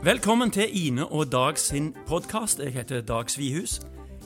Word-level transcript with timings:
Velkommen 0.00 0.48
til 0.50 0.64
Ine 0.86 1.04
og 1.12 1.32
Dag 1.32 1.58
sin 1.58 1.94
podkast. 2.08 2.58
Jeg 2.58 2.72
heter 2.72 3.00
Dag 3.00 3.30
Svihus. 3.30 3.82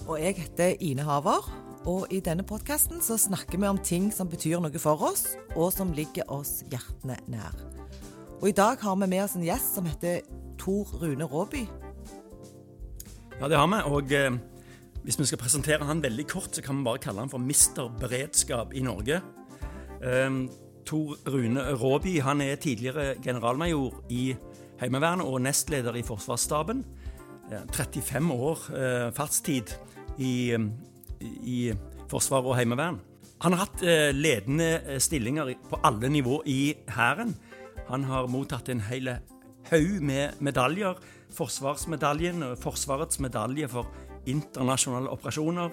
Og 0.06 0.20
jeg 0.22 0.34
heter 0.34 0.74
Ine 0.80 1.02
Haver. 1.02 1.50
Og 1.86 2.06
i 2.14 2.20
denne 2.20 2.44
podkasten 2.46 3.02
så 3.02 3.16
snakker 3.18 3.58
vi 3.58 3.66
om 3.66 3.80
ting 3.82 4.06
som 4.14 4.30
betyr 4.30 4.62
noe 4.62 4.78
for 4.78 5.02
oss, 5.02 5.24
og 5.56 5.72
som 5.74 5.90
ligger 5.90 6.30
oss 6.30 6.62
hjertene 6.70 7.16
nær. 7.26 7.58
Og 8.38 8.48
i 8.48 8.54
dag 8.54 8.78
har 8.86 8.94
vi 9.02 9.10
med 9.16 9.24
oss 9.24 9.34
en 9.34 9.42
gjest 9.42 9.74
som 9.74 9.90
heter 9.90 10.22
Tor 10.62 10.94
Rune 11.02 11.26
Råby. 11.26 11.66
Ja, 13.40 13.48
det 13.50 13.58
har 13.58 13.66
vi. 13.66 13.82
Og 13.90 14.14
eh, 14.14 14.30
hvis 15.02 15.18
vi 15.18 15.26
skal 15.26 15.42
presentere 15.42 15.90
han 15.90 16.06
veldig 16.06 16.30
kort, 16.30 16.54
så 16.54 16.62
kan 16.62 16.78
vi 16.78 16.86
bare 16.86 17.02
kalle 17.02 17.26
han 17.26 17.34
for 17.34 17.42
Mister 17.42 17.90
Beredskap 17.98 18.78
i 18.78 18.86
Norge. 18.86 19.24
Eh, 19.98 20.42
Tor 20.86 21.18
Rune 21.26 21.72
Råby 21.74 22.20
han 22.22 22.46
er 22.46 22.62
tidligere 22.62 23.16
generalmajor 23.24 24.04
i 24.10 24.36
Heimevernet 24.80 25.26
og 25.26 25.42
nestleder 25.44 25.96
i 25.96 26.02
Forsvarsstaben. 26.06 26.84
35 27.50 28.32
år 28.32 28.58
eh, 28.76 29.12
fartstid 29.12 29.74
i, 30.18 30.56
i 31.42 31.72
forsvar 32.10 32.46
og 32.46 32.56
Heimevern. 32.56 33.00
Han 33.44 33.52
har 33.52 33.66
hatt 33.66 33.82
eh, 33.84 34.10
ledende 34.14 34.70
eh, 34.80 35.00
stillinger 35.02 35.52
på 35.70 35.80
alle 35.84 36.08
nivå 36.08 36.42
i 36.46 36.74
Hæren. 36.88 37.34
Han 37.90 38.06
har 38.08 38.30
mottatt 38.32 38.68
en 38.72 38.80
hel 38.88 39.16
haug 39.70 40.00
med 40.00 40.40
medaljer. 40.40 40.96
Forsvarsmedaljen, 41.34 42.44
Forsvarets 42.60 43.18
medalje 43.20 43.68
for 43.68 43.90
internasjonale 44.30 45.10
operasjoner, 45.10 45.72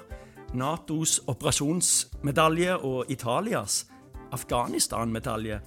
Natos 0.58 1.22
operasjonsmedalje 1.32 2.76
og 2.76 3.12
Italias 3.14 3.86
Afghanistan-medalje. 4.34 5.62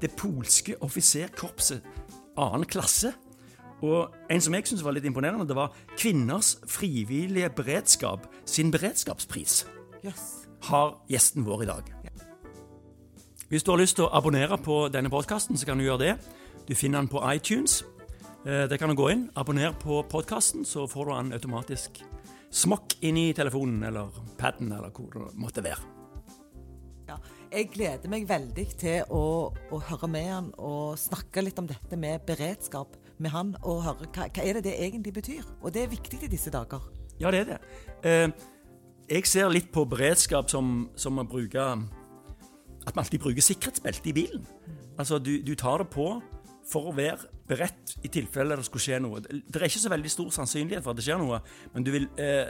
Det 0.00 0.10
polske 0.16 0.78
offiserkorpset 0.80 1.82
annen 2.36 2.68
klasse. 2.68 3.12
Og 3.82 4.14
en 4.30 4.42
som 4.42 4.54
jeg 4.54 4.68
syntes 4.68 4.84
var 4.86 4.94
litt 4.94 5.06
imponerende, 5.08 5.46
det 5.48 5.58
var 5.58 5.74
Kvinners 5.96 6.54
frivillige 6.70 7.50
beredskap 7.56 8.28
sin 8.46 8.70
beredskapspris. 8.70 9.64
Yes. 10.06 10.46
Har 10.68 11.00
gjesten 11.10 11.46
vår 11.46 11.64
i 11.64 11.70
dag. 11.72 11.90
Hvis 13.50 13.66
du 13.66 13.72
har 13.74 13.82
lyst 13.82 13.98
til 13.98 14.06
å 14.06 14.12
abonnere 14.16 14.56
på 14.62 14.86
denne 14.88 15.10
podkasten, 15.12 15.58
så 15.60 15.66
kan 15.68 15.80
du 15.80 15.84
gjøre 15.84 16.04
det. 16.06 16.12
Du 16.68 16.74
finner 16.78 17.02
den 17.02 17.10
på 17.12 17.20
iTunes. 17.34 17.82
Eh, 18.46 18.64
der 18.70 18.78
kan 18.80 18.88
du 18.88 18.96
gå 18.96 19.10
inn, 19.12 19.26
abonner 19.36 19.74
på 19.78 20.00
podkasten, 20.08 20.64
så 20.64 20.86
får 20.90 21.04
du 21.04 21.12
den 21.12 21.34
automatisk 21.36 22.00
smokk 22.52 22.96
inn 23.06 23.18
i 23.20 23.32
telefonen 23.36 23.84
eller 23.86 24.08
paden 24.38 24.72
eller 24.72 24.90
hvor 24.90 25.12
det 25.12 25.34
måtte 25.38 25.62
være. 25.64 25.84
Ja, 27.10 27.18
jeg 27.52 27.68
gleder 27.72 28.10
meg 28.10 28.24
veldig 28.28 28.64
til 28.80 29.12
å, 29.12 29.24
å, 29.52 29.80
høre 29.90 30.08
med 30.10 30.28
han 30.28 30.48
og 30.56 30.96
snakke 31.00 31.44
litt 31.44 31.58
om 31.60 31.68
dette 31.68 31.98
med 32.00 32.24
beredskap 32.28 32.96
med 33.22 33.32
han, 33.34 33.52
og 33.62 33.84
høre 33.84 34.08
hva, 34.08 34.26
hva 34.32 34.44
er 34.44 34.58
det 34.58 34.64
det 34.70 34.76
egentlig 34.80 35.12
betyr. 35.18 35.44
Og 35.60 35.74
det 35.74 35.84
er 35.84 35.92
viktig 35.92 36.22
i 36.24 36.30
disse 36.32 36.52
dager. 36.52 36.84
Ja, 37.20 37.30
det 37.30 37.42
er 37.42 37.50
det. 37.52 37.58
Eh, 38.08 38.28
jeg 39.12 39.28
ser 39.28 39.52
litt 39.52 39.68
på 39.74 39.84
beredskap 39.88 40.50
som, 40.50 40.88
som 40.96 41.20
å 41.20 41.26
bruke 41.28 41.60
At 42.82 42.94
vi 42.96 42.98
alltid 42.98 43.20
bruker 43.22 43.44
sikkerhetsbelte 43.44 44.08
i 44.10 44.16
bilen. 44.16 44.46
Altså, 44.98 45.18
du, 45.18 45.36
du, 45.44 45.54
tar 45.54 45.84
det 45.84 45.90
på 45.92 46.08
for 46.66 46.88
å 46.90 46.96
være 46.96 47.28
beredt 47.46 47.96
i 48.02 48.10
tilfelle 48.10 48.56
det 48.56 48.64
skulle 48.66 48.82
skje 48.82 48.98
noe. 49.02 49.20
Det 49.22 49.60
er 49.60 49.68
ikke 49.68 49.84
så 49.84 49.92
veldig 49.92 50.10
stor 50.10 50.32
sannsynlighet 50.34 50.82
for 50.82 50.94
at 50.94 50.98
det 50.98 51.06
skjer 51.06 51.20
noe, 51.20 51.42
men 51.74 51.86
du 51.86 51.92
vil 51.94 52.08
eh, 52.22 52.48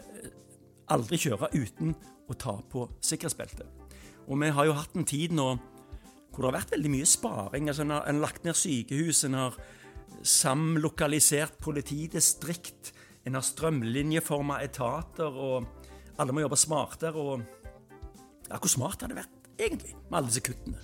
aldri 0.92 1.20
kjøre 1.20 1.50
uten 1.53 1.95
å 2.28 2.36
ta 2.39 2.57
på 2.70 2.86
sikkerhetsbeltet. 3.02 3.82
Og 4.29 4.41
vi 4.41 4.51
har 4.55 4.69
jo 4.69 4.79
hatt 4.79 4.97
en 4.97 5.09
tid 5.09 5.35
nå 5.37 5.51
hvor 6.33 6.47
det 6.47 6.49
har 6.49 6.59
vært 6.63 6.73
veldig 6.73 6.93
mye 6.95 7.09
sparing. 7.09 7.69
altså 7.69 7.85
En 7.85 7.91
har, 7.93 8.07
en 8.09 8.23
lagt 8.23 8.45
ned 8.47 8.57
sykehus, 8.57 9.25
en 9.29 9.37
har 9.37 9.57
samlokalisert 10.25 11.59
politidistrikt, 11.61 12.93
en 13.27 13.37
har 13.37 13.45
strømlinjeforma 13.45 14.63
etater, 14.65 15.29
og 15.29 15.67
alle 16.19 16.33
må 16.33 16.41
jobbe 16.45 16.57
smartere. 16.57 17.13
og 17.13 17.43
ja, 18.49 18.57
Hvor 18.57 18.73
smart 18.73 19.05
har 19.05 19.13
det 19.13 19.21
vært, 19.21 19.53
egentlig, 19.59 19.95
med 20.09 20.19
alle 20.19 20.33
disse 20.33 20.45
kuttene? 20.47 20.81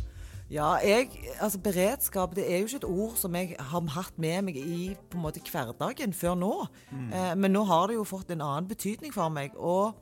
Ja, 0.48 0.78
jeg, 0.80 1.10
altså 1.44 1.58
Beredskap 1.60 2.34
det 2.36 2.46
er 2.48 2.62
jo 2.62 2.68
ikke 2.70 2.80
et 2.80 2.84
ord 2.88 3.16
som 3.20 3.34
jeg 3.36 3.56
har 3.58 3.88
hatt 3.92 4.14
med 4.16 4.46
meg 4.46 4.56
i 4.56 4.94
på 4.96 5.18
en 5.18 5.24
måte 5.26 5.42
hverdagen 5.44 6.14
før 6.16 6.38
nå. 6.40 6.52
Mm. 6.88 7.10
Eh, 7.12 7.32
men 7.36 7.52
nå 7.52 7.66
har 7.68 7.90
det 7.90 7.98
jo 7.98 8.06
fått 8.08 8.32
en 8.32 8.40
annen 8.40 8.68
betydning 8.68 9.12
for 9.12 9.28
meg. 9.28 9.52
Og 9.56 9.98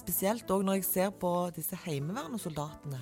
Spesielt 0.00 0.50
òg 0.50 0.64
når 0.64 0.80
jeg 0.80 0.86
ser 0.88 1.10
på 1.20 1.30
disse 1.54 1.76
heimevernesoldatene 1.84 3.00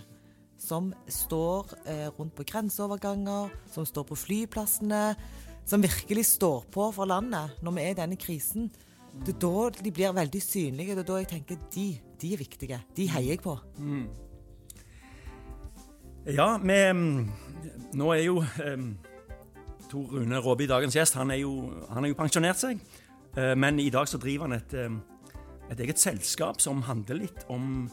som 0.59 0.91
står 1.07 1.71
eh, 1.87 2.09
rundt 2.19 2.35
på 2.35 2.43
grenseoverganger, 2.49 3.53
som 3.71 3.87
står 3.87 4.09
på 4.09 4.19
flyplassene, 4.19 5.15
som 5.69 5.83
virkelig 5.85 6.27
står 6.27 6.65
på 6.75 6.89
for 6.97 7.07
landet 7.07 7.61
når 7.63 7.77
vi 7.77 7.85
er 7.85 7.93
i 7.95 7.99
denne 8.01 8.19
krisen. 8.19 8.71
Det 9.25 9.37
er 9.37 9.43
da 9.43 9.83
de 9.83 9.93
blir 9.95 10.15
veldig 10.17 10.41
synlige. 10.43 10.97
Det 10.97 11.05
er 11.05 11.11
da 11.11 11.19
jeg 11.21 11.29
tenker 11.31 11.61
de, 11.75 11.87
de 12.21 12.33
er 12.33 12.41
viktige. 12.41 12.81
De 12.97 13.07
heier 13.11 13.37
jeg 13.37 13.43
på. 13.45 13.55
Mm. 13.79 14.09
Ja, 16.35 16.57
vi 16.59 16.81
Nå 17.99 18.11
er 18.13 18.23
jo 18.23 18.43
um, 18.43 18.89
Tor 19.89 20.11
Rune 20.13 20.39
Råby, 20.45 20.67
dagens 20.69 20.97
gjest, 20.97 21.17
han 21.17 21.31
er 21.31 21.41
jo, 21.41 21.71
han 21.89 22.05
er 22.05 22.13
jo 22.13 22.19
pensjonert 22.19 22.61
seg. 22.61 22.83
Uh, 23.37 23.55
men 23.57 23.79
i 23.81 23.89
dag 23.91 24.09
så 24.09 24.21
driver 24.21 24.49
han 24.49 24.59
et 24.59 24.75
um, 24.85 24.99
et 25.69 25.81
eget 25.81 26.01
selskap 26.01 26.63
som 26.63 26.83
handler 26.87 27.23
litt 27.25 27.45
om 27.53 27.89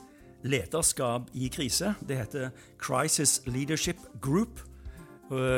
lederskap 0.46 1.30
i 1.34 1.50
krise. 1.50 1.94
Det 2.06 2.18
heter 2.20 2.52
Crisis 2.82 3.42
Leadership 3.46 4.02
Group. 4.22 4.62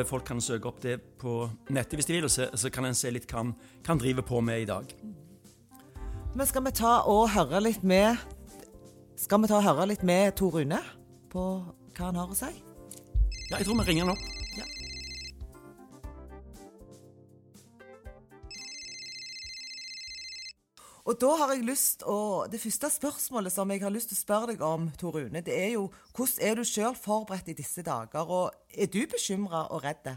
Folk 0.07 0.23
kan 0.25 0.39
søke 0.41 0.69
opp 0.69 0.79
det 0.81 1.01
på 1.19 1.41
nettet 1.75 1.99
hvis 1.99 2.07
de 2.07 2.15
vil, 2.15 2.29
så 2.29 2.71
kan 2.71 2.87
en 2.87 2.95
se 2.95 3.11
litt 3.11 3.27
hva 3.27 3.49
han 3.87 3.99
driver 3.99 4.23
på 4.23 4.39
med 4.41 4.63
i 4.63 4.69
dag. 4.69 4.93
Men 6.37 6.47
skal 6.47 6.63
vi 6.67 6.75
ta 6.77 7.01
og 7.09 7.31
høre 7.33 7.63
litt 7.65 7.83
med 7.87 8.19
Skal 9.17 9.41
vi 9.41 9.49
ta 9.49 9.57
og 9.57 9.65
høre 9.65 9.87
litt 9.89 10.03
med 10.05 10.35
Tor 10.37 10.53
Rune 10.53 10.77
på 11.33 11.43
hva 11.97 12.09
han 12.11 12.19
har 12.21 12.29
å 12.29 12.37
si? 12.37 12.51
Ja, 13.49 13.57
jeg 13.57 13.65
tror 13.65 13.79
vi 13.81 13.87
ringer 13.89 14.05
han 14.05 14.13
opp. 14.13 14.36
Og 21.07 21.15
da 21.15 21.29
har 21.39 21.53
jeg 21.55 21.63
lyst 21.63 22.03
å, 22.03 22.45
Det 22.51 22.59
første 22.59 22.89
spørsmålet 22.91 23.53
som 23.53 23.69
jeg 23.71 23.83
har 23.83 23.93
lyst 23.93 24.11
til 24.11 24.17
å 24.17 24.23
spørre 24.25 24.51
deg 24.51 24.63
om, 24.65 24.89
Tor 24.99 25.15
Rune, 25.15 25.41
det 25.41 25.55
er 25.55 25.69
jo 25.77 25.87
hvordan 26.11 26.43
er 26.43 26.59
du 26.59 26.67
sjøl 26.67 26.97
forberedt 26.99 27.51
i 27.53 27.55
disse 27.55 27.83
dager? 27.85 28.27
Og 28.27 28.51
er 28.75 28.89
du 28.91 29.05
bekymra 29.07 29.69
og 29.71 29.85
redd? 29.87 30.09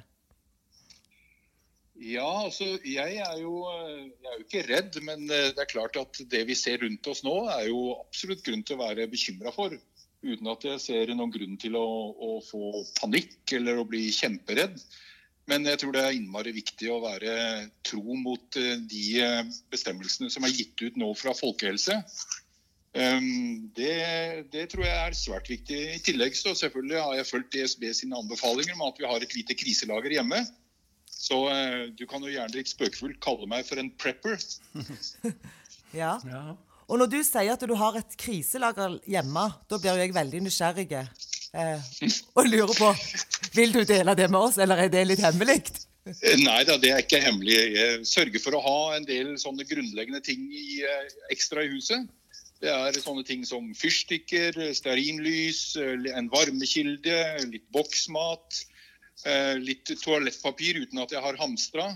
Ja, 2.01 2.27
altså 2.47 2.65
jeg 2.89 3.21
er, 3.21 3.37
jo, 3.43 3.55
jeg 3.69 4.31
er 4.33 4.37
jo 4.39 4.45
ikke 4.47 4.65
redd, 4.67 4.99
men 5.05 5.27
eh, 5.29 5.51
det 5.53 5.63
er 5.63 5.69
klart 5.69 5.99
at 6.01 6.23
det 6.33 6.41
vi 6.49 6.57
ser 6.57 6.81
rundt 6.81 7.07
oss 7.13 7.21
nå, 7.27 7.35
er 7.53 7.69
jo 7.69 7.93
absolutt 7.99 8.43
grunn 8.47 8.65
til 8.65 8.79
å 8.79 8.87
være 8.87 9.07
bekymra 9.13 9.53
for. 9.53 9.77
Uten 10.25 10.49
at 10.53 10.65
jeg 10.65 10.81
ser 10.83 11.13
noen 11.13 11.33
grunn 11.33 11.61
til 11.61 11.77
å, 11.77 11.85
å 12.17 12.31
få 12.45 12.83
panikk 12.99 13.53
eller 13.61 13.79
å 13.79 13.87
bli 13.89 14.09
kjemperedd. 14.17 14.81
Men 15.51 15.67
jeg 15.67 15.81
tror 15.83 15.97
det 15.97 16.03
er 16.05 16.15
innmari 16.15 16.53
viktig 16.55 16.93
å 16.93 17.01
være 17.03 17.33
tro 17.87 18.15
mot 18.19 18.59
eh, 18.61 18.77
de 18.91 19.07
eh, 19.25 19.57
bestemmelsene 19.73 20.31
som 20.31 20.47
er 20.47 20.55
gitt 20.55 20.79
ut 20.85 21.01
nå 21.01 21.11
fra 21.19 21.35
folkehelse. 21.35 21.97
Ehm, 22.99 23.71
det, 23.77 24.51
det, 24.51 24.65
tror 24.71 24.87
jeg 24.87 24.95
er 24.95 25.19
svært 25.19 25.51
viktig. 25.51 25.81
I 25.97 26.03
tillegg 26.07 26.39
så 26.39 26.55
selvfølgelig 26.59 27.03
har 27.03 27.19
jeg 27.19 27.29
fulgt 27.29 27.55
DSB 27.55 27.87
sine 27.95 28.19
anbefalinger 28.19 28.75
om 28.79 28.89
at 28.89 28.99
vi 28.99 29.07
har 29.11 29.23
et 29.23 29.37
lite 29.37 29.59
kriselager 29.59 30.17
hjemme. 30.19 30.43
Så 31.11 31.43
eh, 31.53 31.85
du 31.95 32.07
kan 32.11 32.23
jo 32.25 32.33
gjerne 32.33 32.57
litt 32.57 32.71
spøkefullt 32.71 33.21
kalle 33.23 33.47
meg 33.51 33.67
for 33.69 33.83
en 33.83 33.93
prepper. 34.01 34.39
ja. 36.03 36.17
Og 36.91 36.99
når 36.99 37.11
du 37.13 37.21
sier 37.23 37.53
at 37.55 37.67
du 37.67 37.77
har 37.79 37.99
et 38.01 38.17
kriselager 38.19 38.99
hjemme, 39.07 39.47
da 39.71 39.79
blir 39.79 40.01
jeg 40.01 40.17
veldig 40.17 40.43
nysgjerrig 40.47 40.89
eh, 40.99 41.93
og 42.35 42.51
lurer 42.51 42.75
på 42.75 42.91
vil 43.55 43.73
du 43.73 43.85
dele 43.85 44.15
det 44.19 44.29
med 44.31 44.41
oss, 44.41 44.59
eller 44.59 44.85
er 44.85 44.93
det 44.93 45.07
litt 45.09 45.23
hemmelig? 45.25 45.63
Eh, 46.09 46.39
nei 46.41 46.63
da, 46.65 46.79
det 46.81 46.93
er 46.95 47.03
ikke 47.05 47.21
hemmelig. 47.23 47.59
Jeg 47.77 48.07
sørger 48.09 48.43
for 48.43 48.57
å 48.57 48.63
ha 48.65 48.79
en 48.97 49.07
del 49.09 49.35
sånne 49.41 49.67
grunnleggende 49.69 50.23
ting 50.25 50.47
i, 50.49 50.81
eh, 50.87 51.11
ekstra 51.35 51.65
i 51.65 51.73
huset. 51.75 52.09
Det 52.61 52.69
er 52.69 53.01
sånne 53.01 53.25
ting 53.25 53.45
som 53.49 53.71
fyrstikker, 53.75 54.57
stearinlys, 54.77 55.77
eh, 55.77 56.09
en 56.17 56.31
varmekilde, 56.33 57.21
litt 57.53 57.69
boksmat, 57.73 58.65
litt 59.61 59.85
toalettpapir 60.01 60.79
uten 60.81 60.99
at 61.03 61.11
jeg 61.13 61.21
har 61.21 61.37
hamstra. 61.37 61.91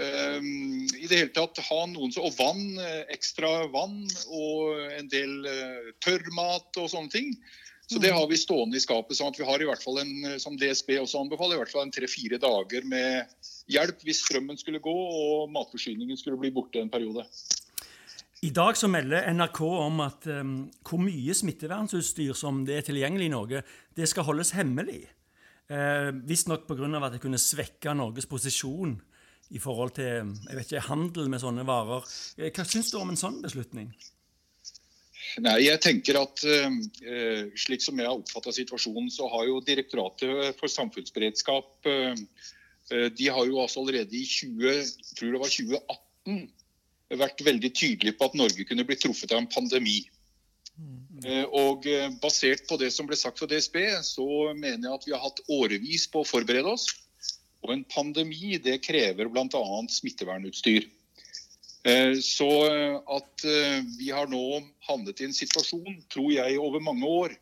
I 0.00 1.04
det 1.04 1.18
hele 1.18 1.32
tatt 1.36 1.58
ha 1.60 1.80
noen 1.84 2.14
så, 2.14 2.24
Og 2.24 2.32
vann, 2.32 2.78
ekstra 3.12 3.68
vann 3.68 4.08
og 4.32 4.80
en 4.96 5.06
del 5.12 5.44
tørrmat 6.00 6.80
og 6.80 6.88
sånne 6.88 7.12
ting. 7.12 7.36
Så 7.86 8.00
det 8.02 8.10
har 8.10 8.24
vi 8.26 8.38
stående 8.38 8.78
i 8.78 8.82
skapet. 8.82 9.14
sånn 9.14 9.30
at 9.30 9.38
vi 9.38 9.46
har 9.46 9.62
i 9.62 9.66
hvert 9.68 9.82
fall 9.82 10.00
en, 10.02 10.14
som 10.42 10.56
DSB 10.58 10.96
også 10.98 11.20
anbefaler, 11.22 11.54
i 11.54 11.60
hvert 11.62 11.70
fall 11.70 11.84
en 11.86 11.94
tre-fire 11.94 12.40
dager 12.42 12.86
med 12.88 13.30
hjelp 13.70 14.02
hvis 14.06 14.24
strømmen 14.24 14.58
skulle 14.58 14.82
gå 14.82 14.94
og 14.94 15.52
matforsyningen 15.54 16.18
skulle 16.18 16.40
bli 16.40 16.50
borte 16.54 16.82
en 16.82 16.90
periode. 16.90 17.22
I 18.44 18.50
dag 18.54 18.76
så 18.76 18.88
melder 18.90 19.30
NRK 19.32 19.60
om 19.64 20.02
at 20.04 20.26
um, 20.28 20.56
hvor 20.84 21.00
mye 21.00 21.34
smittevernutstyr 21.34 22.34
som 22.36 22.64
det 22.66 22.76
er 22.76 22.88
tilgjengelig 22.88 23.30
i 23.30 23.32
Norge, 23.32 23.62
det 23.96 24.08
skal 24.10 24.26
holdes 24.28 24.52
hemmelig. 24.58 25.06
Uh, 25.70 26.10
Visstnok 26.26 26.66
pga. 26.66 26.90
at 27.00 27.16
det 27.16 27.22
kunne 27.22 27.40
svekke 27.40 27.94
Norges 27.94 28.26
posisjon 28.26 28.98
i 29.54 29.62
forhold 29.62 29.94
til 29.96 30.34
jeg 30.34 30.58
vet 30.58 30.72
ikke, 30.72 30.88
handel 30.90 31.30
med 31.30 31.42
sånne 31.42 31.64
varer. 31.66 32.04
Eh, 32.36 32.50
hva 32.50 32.66
syns 32.66 32.90
du 32.90 32.98
om 32.98 33.10
en 33.14 33.18
sånn 33.18 33.38
beslutning? 33.42 33.94
Nei, 35.42 35.56
jeg 35.66 35.80
tenker 35.84 36.18
at 36.20 36.42
uh, 36.46 36.76
Slik 37.58 37.84
som 37.84 37.98
jeg 38.00 38.08
har 38.08 38.16
oppfatta 38.16 38.54
situasjonen, 38.54 39.10
så 39.12 39.28
har 39.32 39.46
jo 39.48 39.62
Direktoratet 39.64 40.56
for 40.60 40.72
samfunnsberedskap 40.72 41.88
uh, 41.90 42.14
de 42.86 43.26
har 43.34 43.48
jo 43.48 43.58
altså 43.58 43.80
allerede 43.82 44.14
i 44.14 44.22
20, 44.22 44.90
tror 45.18 45.32
det 45.34 45.40
var 45.42 45.50
2018 45.50 47.16
vært 47.18 47.40
veldig 47.42 47.70
tydelige 47.74 48.14
på 48.14 48.28
at 48.28 48.36
Norge 48.38 48.66
kunne 48.68 48.84
bli 48.86 48.96
truffet 49.02 49.32
av 49.34 49.40
en 49.40 49.48
pandemi. 49.50 50.04
Mm. 50.78 51.48
Og 51.50 51.88
Basert 52.22 52.62
på 52.70 52.78
det 52.78 52.92
som 52.94 53.08
ble 53.10 53.18
sagt 53.18 53.42
fra 53.42 53.48
DSB, 53.50 53.80
så 54.06 54.26
mener 54.54 54.86
jeg 54.86 55.00
at 55.00 55.08
vi 55.08 55.16
har 55.16 55.24
hatt 55.24 55.42
årevis 55.50 56.06
på 56.12 56.22
å 56.22 56.28
forberede 56.30 56.76
oss. 56.76 56.86
Og 57.66 57.72
en 57.74 57.84
pandemi 57.90 58.54
det 58.62 58.78
krever 58.86 59.26
bl.a. 59.32 59.64
smittevernutstyr. 59.90 60.86
Eh, 60.86 61.05
så 62.22 62.50
eh, 62.66 62.96
at 63.14 63.44
eh, 63.46 63.82
vi 63.98 64.10
har 64.10 64.26
nå 64.26 64.42
havnet 64.88 65.20
i 65.20 65.28
en 65.28 65.36
situasjon, 65.36 66.00
tror 66.10 66.32
jeg, 66.34 66.58
over 66.58 66.82
mange 66.82 67.06
år, 67.06 67.34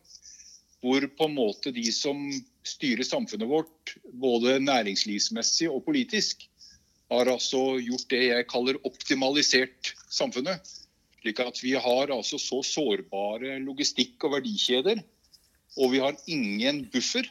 hvor 0.85 1.07
på 1.17 1.25
en 1.25 1.37
måte 1.37 1.71
de 1.73 1.85
som 1.93 2.19
styrer 2.65 3.05
samfunnet 3.07 3.49
vårt, 3.49 3.95
både 4.13 4.59
næringslivsmessig 4.61 5.69
og 5.71 5.81
politisk, 5.87 6.45
har 7.09 7.29
altså 7.29 7.77
gjort 7.81 8.09
det 8.13 8.21
jeg 8.27 8.47
kaller 8.49 8.77
optimalisert 8.85 9.93
samfunnet. 10.13 10.61
Slik 11.21 11.41
at 11.41 11.61
vi 11.63 11.73
har 11.81 12.13
altså 12.13 12.37
så 12.41 12.61
sårbare 12.65 13.57
logistikk- 13.63 14.27
og 14.27 14.35
verdikjeder, 14.37 15.01
og 15.81 15.91
vi 15.93 16.01
har 16.03 16.17
ingen 16.29 16.83
buffer. 16.93 17.25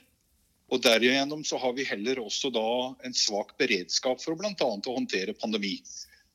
Og 0.73 0.83
Derigjennom 0.83 1.45
så 1.47 1.61
har 1.63 1.75
vi 1.77 1.87
heller 1.87 2.19
også 2.25 2.51
da 2.51 2.67
en 3.07 3.15
svak 3.15 3.55
beredskap 3.61 4.23
for 4.23 4.35
bl.a. 4.39 4.55
å 4.59 4.97
håndtere 4.97 5.37
pandemi. 5.39 5.77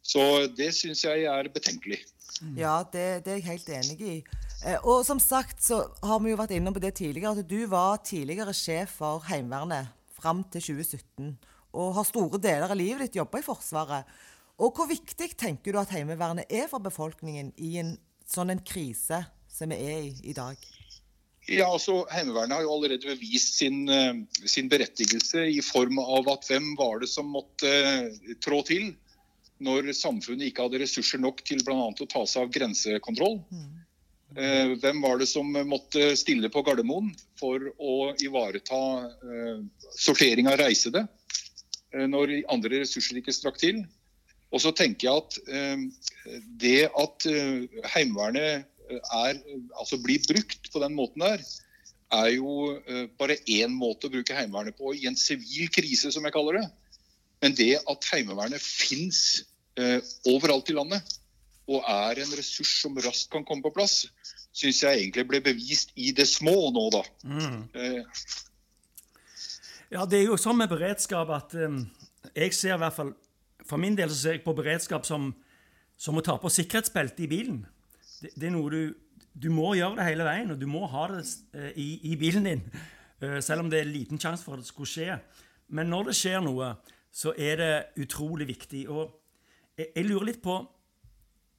Så 0.10 0.24
det 0.58 0.72
syns 0.78 1.04
jeg 1.06 1.28
er 1.30 1.52
betenkelig. 1.54 2.00
Ja, 2.58 2.80
det, 2.94 3.26
det, 3.26 3.34
er 3.34 3.38
jeg 3.40 3.48
helt 3.50 3.70
enig 3.76 4.00
i. 4.02 4.16
Eh, 4.66 4.80
og 4.88 5.04
som 5.08 5.20
sagt 5.22 5.62
så 5.64 5.84
har 6.04 6.22
vi 6.24 6.34
jo 6.34 6.40
vært 6.40 6.56
innom 6.56 6.76
på 6.76 6.84
det 6.84 6.96
tidligere, 7.00 7.36
at 7.38 7.50
du 7.50 7.60
var 7.70 8.02
tidligere 8.06 8.56
sjef 8.56 8.98
for 9.02 9.24
Heimevernet 9.30 9.92
fram 10.20 10.44
til 10.52 10.80
2017. 10.80 11.34
Og 11.78 11.94
har 12.00 12.08
store 12.08 12.42
deler 12.42 12.72
av 12.72 12.80
livet 12.80 13.06
ditt 13.06 13.20
jobba 13.20 13.42
i 13.42 13.46
Forsvaret. 13.46 14.20
Og 14.60 14.76
hvor 14.76 14.90
viktig 14.90 15.32
tenker 15.40 15.76
du 15.76 15.80
at 15.80 15.94
Heimevernet 15.94 16.50
er 16.52 16.68
for 16.72 16.84
befolkningen 16.84 17.54
i 17.62 17.78
en 17.84 17.94
sånn 18.30 18.52
en 18.54 18.64
krise 18.66 19.22
som 19.50 19.72
vi 19.72 19.78
er 19.78 20.08
i 20.10 20.32
i 20.32 20.36
dag? 20.36 20.58
Ja, 21.50 21.70
altså 21.70 22.04
Heimevernet 22.12 22.58
har 22.58 22.66
jo 22.66 22.74
allerede 22.76 23.10
bevist 23.10 23.58
sin, 23.62 23.88
eh, 23.90 24.18
sin 24.46 24.70
berettigelse 24.70 25.46
i 25.50 25.62
form 25.66 26.02
av 26.02 26.28
at 26.34 26.50
hvem 26.50 26.74
var 26.78 27.00
det 27.02 27.10
som 27.10 27.32
måtte 27.34 27.70
uh, 27.70 28.36
trå 28.44 28.60
til? 28.68 28.92
Når 29.64 29.92
samfunnet 29.98 30.50
ikke 30.50 30.66
hadde 30.66 30.80
ressurser 30.82 31.22
nok 31.22 31.44
til 31.48 31.62
bl.a. 31.66 31.92
å 31.92 32.10
ta 32.10 32.24
seg 32.28 32.48
av 32.48 32.52
grensekontroll. 32.56 33.40
Eh, 34.38 34.76
hvem 34.78 35.00
var 35.02 35.18
det 35.18 35.26
som 35.30 35.48
måtte 35.66 36.12
stille 36.20 36.52
på 36.54 36.62
Gardermoen 36.66 37.10
for 37.40 37.64
å 37.82 38.12
ivareta 38.22 38.82
eh, 39.26 39.64
sortering 39.98 40.52
av 40.52 40.60
reisede 40.62 41.02
eh, 41.02 42.06
når 42.06 42.36
andre 42.54 42.84
ressurser 42.84 43.18
ikke 43.20 43.34
strakk 43.34 43.58
til? 43.62 43.82
Og 44.54 44.62
så 44.62 44.72
tenker 44.74 45.06
jeg 45.06 45.22
at 45.22 46.46
det 46.58 46.88
at 46.98 47.26
Heimevernet 47.94 48.64
er, 48.98 49.42
altså 49.78 50.00
blir 50.02 50.24
brukt 50.26 50.72
på 50.74 50.82
den 50.82 50.96
måten 50.98 51.22
der, 51.22 51.44
er 52.18 52.32
jo 52.34 52.80
bare 53.22 53.38
én 53.46 53.76
måte 53.78 54.10
å 54.10 54.14
bruke 54.16 54.34
Heimevernet 54.34 54.74
på 54.74 54.96
i 54.98 55.06
en 55.06 55.20
sivil 55.22 55.70
krise, 55.70 56.10
som 56.10 56.26
jeg 56.26 56.34
kaller 56.34 56.58
det. 56.58 56.66
Men 57.46 57.54
det 57.62 57.76
at 57.78 58.10
Heimevernet 58.10 58.66
fins 58.66 59.22
overalt 60.30 60.70
i 60.72 60.76
landet, 60.76 61.18
og 61.70 61.86
er 61.86 62.22
en 62.24 62.36
ressurs 62.38 62.72
som 62.82 62.98
raskt 62.98 63.30
kan 63.34 63.46
komme 63.46 63.64
på 63.66 63.74
plass, 63.76 64.08
syns 64.56 64.82
jeg 64.84 65.04
egentlig 65.04 65.26
ble 65.30 65.42
bevist 65.46 65.94
i 66.00 66.12
det 66.16 66.28
små 66.30 66.72
nå, 66.74 66.86
da. 66.94 67.04
Mm. 67.24 67.60
Eh. 67.78 68.24
Ja, 69.94 70.06
det 70.06 70.20
er 70.20 70.30
jo 70.30 70.38
sånn 70.40 70.58
med 70.60 70.70
beredskap 70.72 71.30
at 71.34 71.56
um, 71.58 71.84
jeg 72.36 72.54
ser 72.54 72.76
i 72.76 72.82
hvert 72.82 72.94
fall 72.94 73.14
For 73.66 73.82
min 73.82 73.96
del 73.98 74.12
så 74.12 74.18
ser 74.20 74.36
jeg 74.38 74.44
på 74.46 74.54
beredskap 74.58 75.06
som, 75.06 75.32
som 75.98 76.18
å 76.18 76.24
ta 76.26 76.36
på 76.42 76.50
sikkerhetsbeltet 76.54 77.24
i 77.26 77.30
bilen. 77.30 77.60
Det, 78.20 78.32
det, 78.36 78.50
er 78.50 78.54
noe 78.54 78.70
du 78.74 78.82
Du 79.34 79.50
må 79.54 79.76
gjøre 79.78 80.00
det 80.00 80.08
hele 80.10 80.26
veien, 80.26 80.52
og 80.52 80.60
du 80.60 80.66
må 80.70 80.88
ha 80.90 81.08
det 81.14 81.24
uh, 81.56 81.70
i, 81.78 81.90
i, 82.12 82.16
bilen 82.20 82.50
din. 82.50 82.64
Uh, 83.22 83.38
selv 83.46 83.66
om 83.66 83.70
det 83.72 83.82
er 83.82 83.90
liten 83.90 84.22
sjanse 84.22 84.46
for 84.46 84.58
at 84.58 84.66
det 84.66 84.72
skulle 84.72 84.90
skje. 84.90 85.20
Men 85.70 85.90
når 85.94 86.10
det 86.10 86.18
skjer 86.18 86.42
noe, 86.42 86.74
så 87.14 87.34
er 87.38 87.62
det 87.62 87.74
utrolig 88.04 88.50
viktig. 88.50 88.88
Og 88.90 89.19
jeg, 89.80 89.90
jeg 89.96 90.08
lurer 90.10 90.32
litt 90.32 90.44
på 90.44 90.60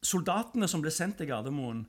soldatene 0.05 0.69
som 0.71 0.85
ble 0.85 0.93
sendt 0.95 1.21
til 1.21 1.31
Gardermoen, 1.31 1.85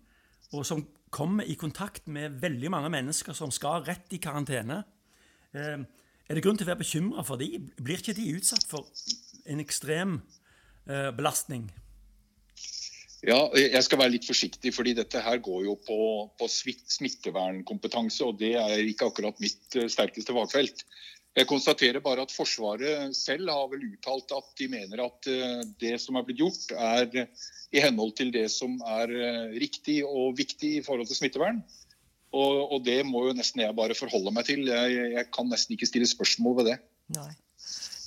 og 0.51 0.65
som 0.67 0.83
kommer 1.11 1.47
i 1.47 1.57
kontakt 1.59 2.07
med 2.11 2.39
veldig 2.41 2.71
mange 2.71 2.91
mennesker 2.91 3.35
som 3.35 3.51
skal 3.51 3.83
rett 3.87 4.11
i 4.15 4.19
karantene. 4.23 4.81
Eh, 5.55 5.83
er 6.27 6.37
det 6.37 6.43
grunn 6.43 6.59
til 6.59 6.67
å 6.67 6.71
være 6.71 6.83
bekymra 6.83 7.23
for 7.27 7.39
de? 7.39 7.57
Blir 7.79 7.99
ikke 7.99 8.15
de 8.15 8.31
utsatt 8.37 8.63
for 8.67 8.87
en 9.51 9.63
ekstrem 9.63 10.19
eh, 10.87 11.11
belastning? 11.15 11.67
Ja, 13.21 13.51
jeg 13.53 13.83
skal 13.85 13.99
være 14.01 14.15
litt 14.15 14.25
forsiktig, 14.25 14.71
fordi 14.73 14.95
dette 14.97 15.21
her 15.21 15.37
går 15.45 15.65
jo 15.67 15.75
på, 15.77 15.99
på 16.39 16.47
smittevernkompetanse. 16.49 18.25
Og 18.25 18.39
det 18.39 18.55
er 18.57 18.81
ikke 18.81 19.11
akkurat 19.11 19.43
mitt 19.43 19.77
eh, 19.77 19.91
sterkeste 19.91 20.33
fagfelt. 20.35 20.85
Jeg 21.31 21.47
konstaterer 21.47 22.03
bare 22.03 22.25
at 22.25 22.33
Forsvaret 22.35 23.15
selv 23.15 23.49
har 23.53 23.69
vel 23.71 23.85
uttalt 23.93 24.33
at 24.35 24.49
de 24.59 24.67
mener 24.71 24.99
at 25.05 25.29
eh, 25.31 25.61
det 25.79 25.93
som 26.03 26.17
er 26.19 26.25
blitt 26.27 26.41
gjort, 26.41 26.73
er 26.75 27.29
i 27.71 27.79
henhold 27.79 28.17
til 28.17 28.33
det 28.35 28.49
som 28.51 28.73
er 28.83 29.13
eh, 29.15 29.53
riktig 29.63 30.01
og 30.03 30.35
viktig 30.39 30.73
i 30.79 30.83
forhold 30.83 31.07
til 31.07 31.21
smittevern. 31.21 31.61
Og, 32.35 32.73
og 32.75 32.83
det 32.83 32.99
må 33.07 33.25
jo 33.27 33.35
nesten 33.35 33.63
jeg 33.63 33.75
bare 33.75 33.95
forholde 33.95 34.33
meg 34.35 34.47
til. 34.47 34.67
Jeg, 34.67 35.07
jeg 35.15 35.29
kan 35.35 35.47
nesten 35.51 35.75
ikke 35.75 35.87
stille 35.87 36.09
spørsmål 36.09 36.59
ved 36.59 36.69
det. 36.73 36.77
Nei. 37.15 37.31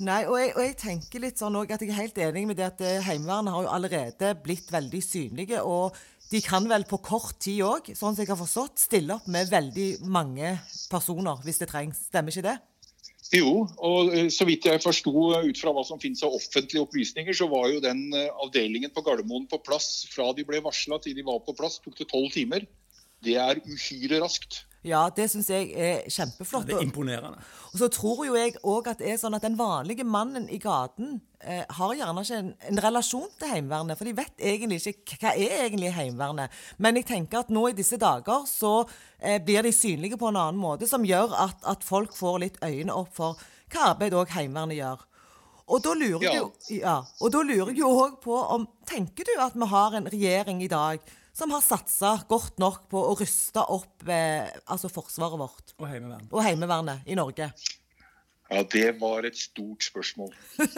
Nei, 0.05 0.25
og 0.27 0.37
jeg, 0.41 0.51
og 0.57 0.63
jeg, 0.65 0.75
tenker 0.81 1.23
litt 1.23 1.39
sånn 1.39 1.57
at 1.61 1.71
jeg 1.79 1.93
er 1.93 2.01
helt 2.01 2.17
enig 2.19 2.49
med 2.51 2.59
det 2.59 2.67
at 2.67 2.85
eh, 2.85 3.05
Heimevernet 3.07 3.55
har 3.55 3.65
jo 3.65 3.73
allerede 3.73 4.35
blitt 4.45 4.69
veldig 4.75 5.01
synlige. 5.05 5.63
Og 5.65 5.97
de 6.29 6.43
kan 6.45 6.69
vel 6.69 6.85
på 6.89 7.01
kort 7.05 7.39
tid 7.45 7.63
òg, 7.65 7.93
sånn 7.95 8.13
som 8.13 8.21
jeg 8.25 8.33
har 8.35 8.41
forstått, 8.41 8.85
stille 8.85 9.17
opp 9.17 9.29
med 9.33 9.53
veldig 9.53 9.89
mange 10.13 10.57
personer 10.93 11.41
hvis 11.47 11.63
det 11.63 11.73
trengs. 11.73 12.05
Stemmer 12.11 12.35
ikke 12.35 12.49
det? 12.51 12.59
Jo, 13.35 13.65
og 13.83 14.13
eh, 14.15 14.29
så 14.31 14.47
vidt 14.47 14.69
jeg 14.69 14.83
forsto 14.83 15.11
ut 15.43 15.59
fra 15.59 15.73
hva 15.75 15.83
som 15.87 15.99
finnes 16.03 16.23
av 16.23 16.37
offentlige 16.37 16.85
opplysninger, 16.85 17.35
så 17.35 17.49
var 17.51 17.67
jo 17.73 17.83
den 17.83 18.07
eh, 18.15 18.31
avdelingen 18.45 18.93
på 18.95 19.03
Gardermoen 19.07 19.49
på 19.51 19.59
plass 19.67 20.05
fra 20.13 20.29
de 20.37 20.45
ble 20.47 20.61
varsla 20.63 21.01
til 21.03 21.17
de 21.17 21.25
var 21.27 21.41
på 21.43 21.57
plass, 21.59 21.81
tok 21.83 21.99
det 21.99 22.07
tolv 22.13 22.31
timer. 22.35 22.67
Det 23.25 23.35
er 23.41 23.63
uhyre 23.67 24.21
raskt. 24.23 24.63
Ja, 24.85 25.07
det 25.17 25.31
syns 25.33 25.49
jeg 25.49 25.71
er 25.73 26.03
kjempeflott. 26.13 26.67
Ja, 26.69 26.75
Det 26.75 26.83
er 26.83 26.85
imponerende. 26.85 27.39
Og 27.73 27.79
så 27.81 27.89
tror 27.89 28.27
jo 28.27 28.35
jeg 28.37 28.59
òg 28.61 28.91
at 28.93 29.01
det 29.01 29.15
er 29.15 29.17
sånn 29.21 29.37
at 29.37 29.45
den 29.47 29.57
vanlige 29.57 30.05
mannen 30.05 30.45
i 30.53 30.59
gaten 30.61 31.23
eh, 31.41 31.65
har 31.79 31.95
gjerne 31.97 32.25
ikke 32.25 32.41
en, 32.43 32.51
en, 32.69 32.81
relasjon 32.85 33.31
til 33.41 33.51
Heimevernet, 33.55 33.97
for 33.99 34.05
de 34.05 34.13
vet 34.19 34.45
egentlig 34.53 34.83
ikke 34.93 35.19
hva 35.23 35.33
er 35.33 35.65
egentlig 35.65 35.95
Heimevernet. 35.97 36.53
Men 36.77 37.01
jeg 37.01 37.09
tenker 37.09 37.41
at 37.41 37.55
nå 37.55 37.65
i 37.71 37.79
disse 37.79 37.97
dager 38.01 38.45
så 38.51 38.75
eh, 39.19 39.41
blir 39.41 39.65
de 39.65 39.73
synlige 39.73 40.21
på 40.21 40.29
en 40.29 40.41
annen 40.43 40.61
måte, 40.61 40.89
som 40.91 41.09
gjør 41.09 41.33
at, 41.47 41.65
at 41.65 41.87
folk 41.87 42.13
får 42.17 42.39
litt 42.45 42.61
øyne 42.61 42.93
opp 42.93 43.17
for 43.17 43.41
hva 43.73 43.91
arbeid 43.95 44.15
òg 44.21 44.37
Heimevernet 44.37 44.83
gjør. 44.83 45.09
Og 45.65 45.81
da 45.81 45.97
lurer 45.97 46.29
ja. 46.29 46.33
jeg 46.69 46.81
ja, 46.83 46.99
og 47.25 47.33
da 47.33 47.41
lurer 47.41 47.73
jeg 47.73 47.81
jo 47.81 47.89
òg 47.89 48.19
på 48.21 48.37
om 48.37 48.67
Tenker 48.85 49.25
du 49.25 49.33
at 49.41 49.55
vi 49.57 49.67
har 49.71 49.95
en 49.97 50.09
regjering 50.13 50.59
i 50.61 50.69
dag 50.69 51.01
som 51.35 51.51
har 51.51 51.63
satsa 51.65 52.15
godt 52.31 52.61
nok 52.63 52.85
på 52.93 53.01
å 53.11 53.15
ruste 53.19 53.63
opp 53.75 54.07
eh, 54.07 54.47
altså 54.71 54.91
forsvaret 54.93 55.41
vårt. 55.41 55.75
Og 55.81 55.89
Heimevernet. 55.91 56.31
Og 56.31 56.45
Heimevernet 56.47 57.11
i 57.11 57.17
Norge. 57.19 57.51
Ja, 58.53 58.61
det 58.71 59.01
var 59.01 59.27
et 59.27 59.39
stort 59.41 59.83
spørsmål. 59.83 60.31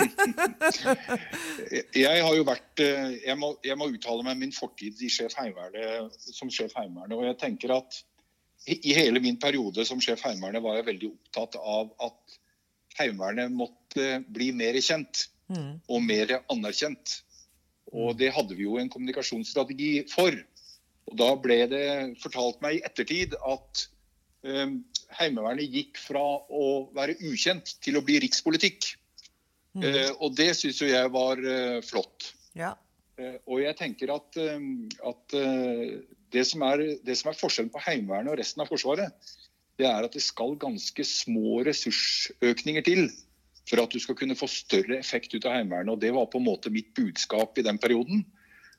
jeg 1.99 2.23
har 2.25 2.37
jo 2.39 2.47
vært 2.47 2.81
eh, 2.81 3.17
jeg 3.27 3.37
må, 3.41 3.53
jeg 3.67 3.77
må, 3.77 3.91
uttale 3.93 4.25
meg 4.25 4.39
min 4.41 4.55
fortid 4.55 5.03
sjef 5.13 5.37
som 5.37 6.49
sjef 6.49 6.73
Heimevernet. 6.79 7.19
Og 7.19 7.27
jeg 7.29 7.41
tenker 7.43 7.77
at 7.77 8.01
i 8.67 8.97
hele 8.97 9.21
min 9.23 9.37
periode 9.43 9.85
som 9.87 10.01
sjef 10.03 10.25
Heimevernet 10.25 10.65
var 10.65 10.79
jeg 10.79 10.89
veldig 10.89 11.13
opptatt 11.13 11.61
av 11.61 11.93
at 12.09 12.39
Heimevernet 12.97 13.53
måtte 13.53 14.23
bli 14.33 14.53
mer 14.57 14.79
kjent 14.81 15.27
mm. 15.53 15.73
og 15.91 16.03
mer 16.07 16.39
anerkjent. 16.53 17.21
Og 17.95 18.17
det 18.19 18.33
hadde 18.35 18.57
vi 18.59 18.67
jo 18.67 18.79
en 18.81 18.91
kommunikasjonsstrategi 18.91 19.91
for. 20.11 20.35
Og 21.07 21.19
da 21.21 21.29
ble 21.39 21.59
det 21.71 21.87
fortalt 22.23 22.63
meg 22.65 22.79
i 22.79 22.85
ettertid 22.87 23.37
at 23.39 23.85
um, 24.47 24.81
Heimevernet 25.19 25.71
gikk 25.71 26.01
fra 26.03 26.25
å 26.51 26.67
være 26.97 27.19
ukjent 27.29 27.77
til 27.85 27.99
å 27.99 28.03
bli 28.07 28.19
rikspolitikk. 28.25 28.91
Mm. 29.77 29.85
Uh, 29.85 30.11
og 30.19 30.35
det 30.39 30.51
syns 30.59 30.81
jo 30.83 30.91
jeg 30.91 31.13
var 31.15 31.43
uh, 31.43 31.79
flott. 31.87 32.33
Ja. 32.59 32.75
Uh, 33.21 33.39
og 33.47 33.63
jeg 33.63 33.79
tenker 33.79 34.13
at, 34.17 34.37
at 34.37 35.37
det, 35.37 36.45
som 36.49 36.65
er, 36.67 36.83
det 37.07 37.17
som 37.21 37.31
er 37.31 37.39
forskjellen 37.39 37.73
på 37.73 37.85
Heimevernet 37.87 38.35
og 38.35 38.41
resten 38.41 38.65
av 38.65 38.73
Forsvaret, 38.73 39.31
det 39.77 39.87
er 39.89 40.09
at 40.09 40.17
det 40.17 40.25
skal 40.25 40.57
ganske 40.59 41.05
små 41.07 41.61
ressursøkninger 41.69 42.85
til 42.85 43.07
for 43.67 43.83
at 43.83 43.93
du 43.93 44.01
skal 44.03 44.17
kunne 44.19 44.37
få 44.39 44.49
større 44.51 44.99
effekt 44.99 45.35
ut 45.35 45.47
av 45.47 45.57
Heimevernet. 45.57 45.95
og 45.97 46.03
Det 46.03 46.13
var 46.15 46.29
på 46.31 46.41
en 46.41 46.47
måte 46.47 46.73
mitt 46.73 46.93
budskap 46.95 47.59
i 47.59 47.65
den 47.67 47.79
perioden. 47.83 48.25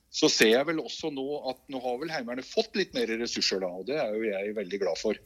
Så 0.10 0.30
ser 0.32 0.54
jeg 0.54 0.68
vel 0.70 0.80
også 0.80 1.12
nå 1.12 1.26
at 1.52 1.60
nå 1.72 1.82
har 1.84 1.98
vel 2.00 2.14
Heimevernet 2.14 2.48
fått 2.48 2.78
litt 2.80 2.96
mer 2.96 3.12
ressurser 3.20 3.60
da, 3.64 3.68
og 3.68 3.90
det 3.90 4.00
er 4.00 4.16
jo 4.16 4.30
jeg 4.30 4.56
veldig 4.56 4.80
glad 4.86 5.02
for. 5.02 5.20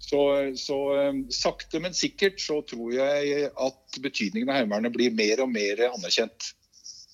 Så, 0.00 0.20
så 0.56 0.78
um, 1.12 1.22
sakte, 1.30 1.78
men 1.84 1.94
sikkert 1.94 2.40
så 2.40 2.62
tror 2.66 2.94
jeg 2.96 3.50
at 3.52 4.00
betydningen 4.02 4.50
av 4.50 4.62
Heimevernet 4.62 4.96
blir 4.96 5.14
mer 5.14 5.44
og 5.44 5.52
mer 5.52 5.84
anerkjent. 5.92 6.54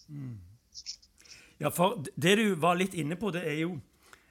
Mm. 0.09 0.37
Ja, 1.61 1.73
for 1.75 2.01
det 2.15 2.37
du 2.41 2.47
var 2.63 2.79
litt 2.79 2.95
inne 2.97 3.19
på, 3.21 3.33
det 3.35 3.43
er 3.49 3.59
jo 3.65 3.75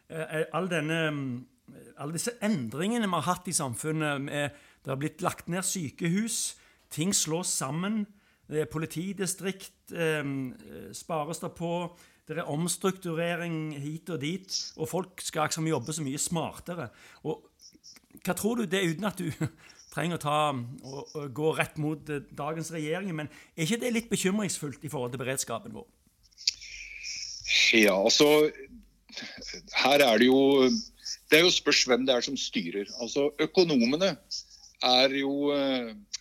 eh, 0.09 0.45
all 0.55 0.69
denne 0.71 0.99
mm, 1.11 1.27
alle 2.01 2.15
disse 2.15 2.35
endringene 2.43 3.09
vi 3.09 3.17
har 3.17 3.27
hatt 3.27 3.49
i 3.49 3.55
samfunnet. 3.55 4.29
Det 4.85 4.91
har 4.91 4.99
blitt 5.01 5.23
lagt 5.25 5.49
ned 5.51 5.65
sykehus, 5.65 6.55
ting 6.93 7.13
slås 7.15 7.53
sammen. 7.53 8.03
Det 8.49 8.61
er 8.61 8.71
politidistrikt 8.71 9.93
eh, 9.95 10.25
spares 10.93 11.41
det 11.41 11.51
på. 11.57 11.71
Det 12.25 12.39
er 12.39 12.49
omstrukturering 12.49 13.75
hit 13.77 14.09
og 14.09 14.21
dit. 14.21 14.59
Og 14.77 14.89
folk 14.89 15.21
skal 15.21 15.49
liksom 15.49 15.67
jobbe 15.69 15.93
så 15.93 16.05
mye 16.05 16.21
smartere. 16.21 16.89
Og 17.25 17.51
hva 18.25 18.33
tror 18.37 18.61
du 18.61 18.69
det 18.69 18.81
er, 18.81 18.93
uten 18.93 19.09
at 19.09 19.21
du 19.21 19.29
trenger 19.93 20.19
å 20.19 20.23
ta 20.23 20.39
og, 20.51 21.01
og 21.15 21.35
gå 21.35 21.51
rett 21.57 21.77
mot 21.81 22.09
eh, 22.09 22.25
dagens 22.37 22.71
regjering, 22.75 23.13
men 23.15 23.29
er 23.55 23.67
ikke 23.67 23.81
det 23.83 23.93
litt 23.95 24.09
bekymringsfullt 24.11 24.85
i 24.85 24.91
forhold 24.91 25.13
til 25.13 25.23
beredskapen 25.23 25.75
vår? 25.75 25.87
Ja, 27.75 27.95
altså 27.95 28.49
Her 29.75 30.01
er 30.03 30.19
det 30.19 30.27
jo 30.27 30.67
det 31.29 31.39
er 31.39 31.45
jo 31.45 31.53
spørs 31.53 31.83
hvem 31.87 32.05
det 32.05 32.15
er 32.15 32.25
som 32.25 32.37
styrer. 32.37 32.89
Altså 33.01 33.29
Økonomene 33.41 34.15
er 34.83 35.13
jo, 35.19 35.51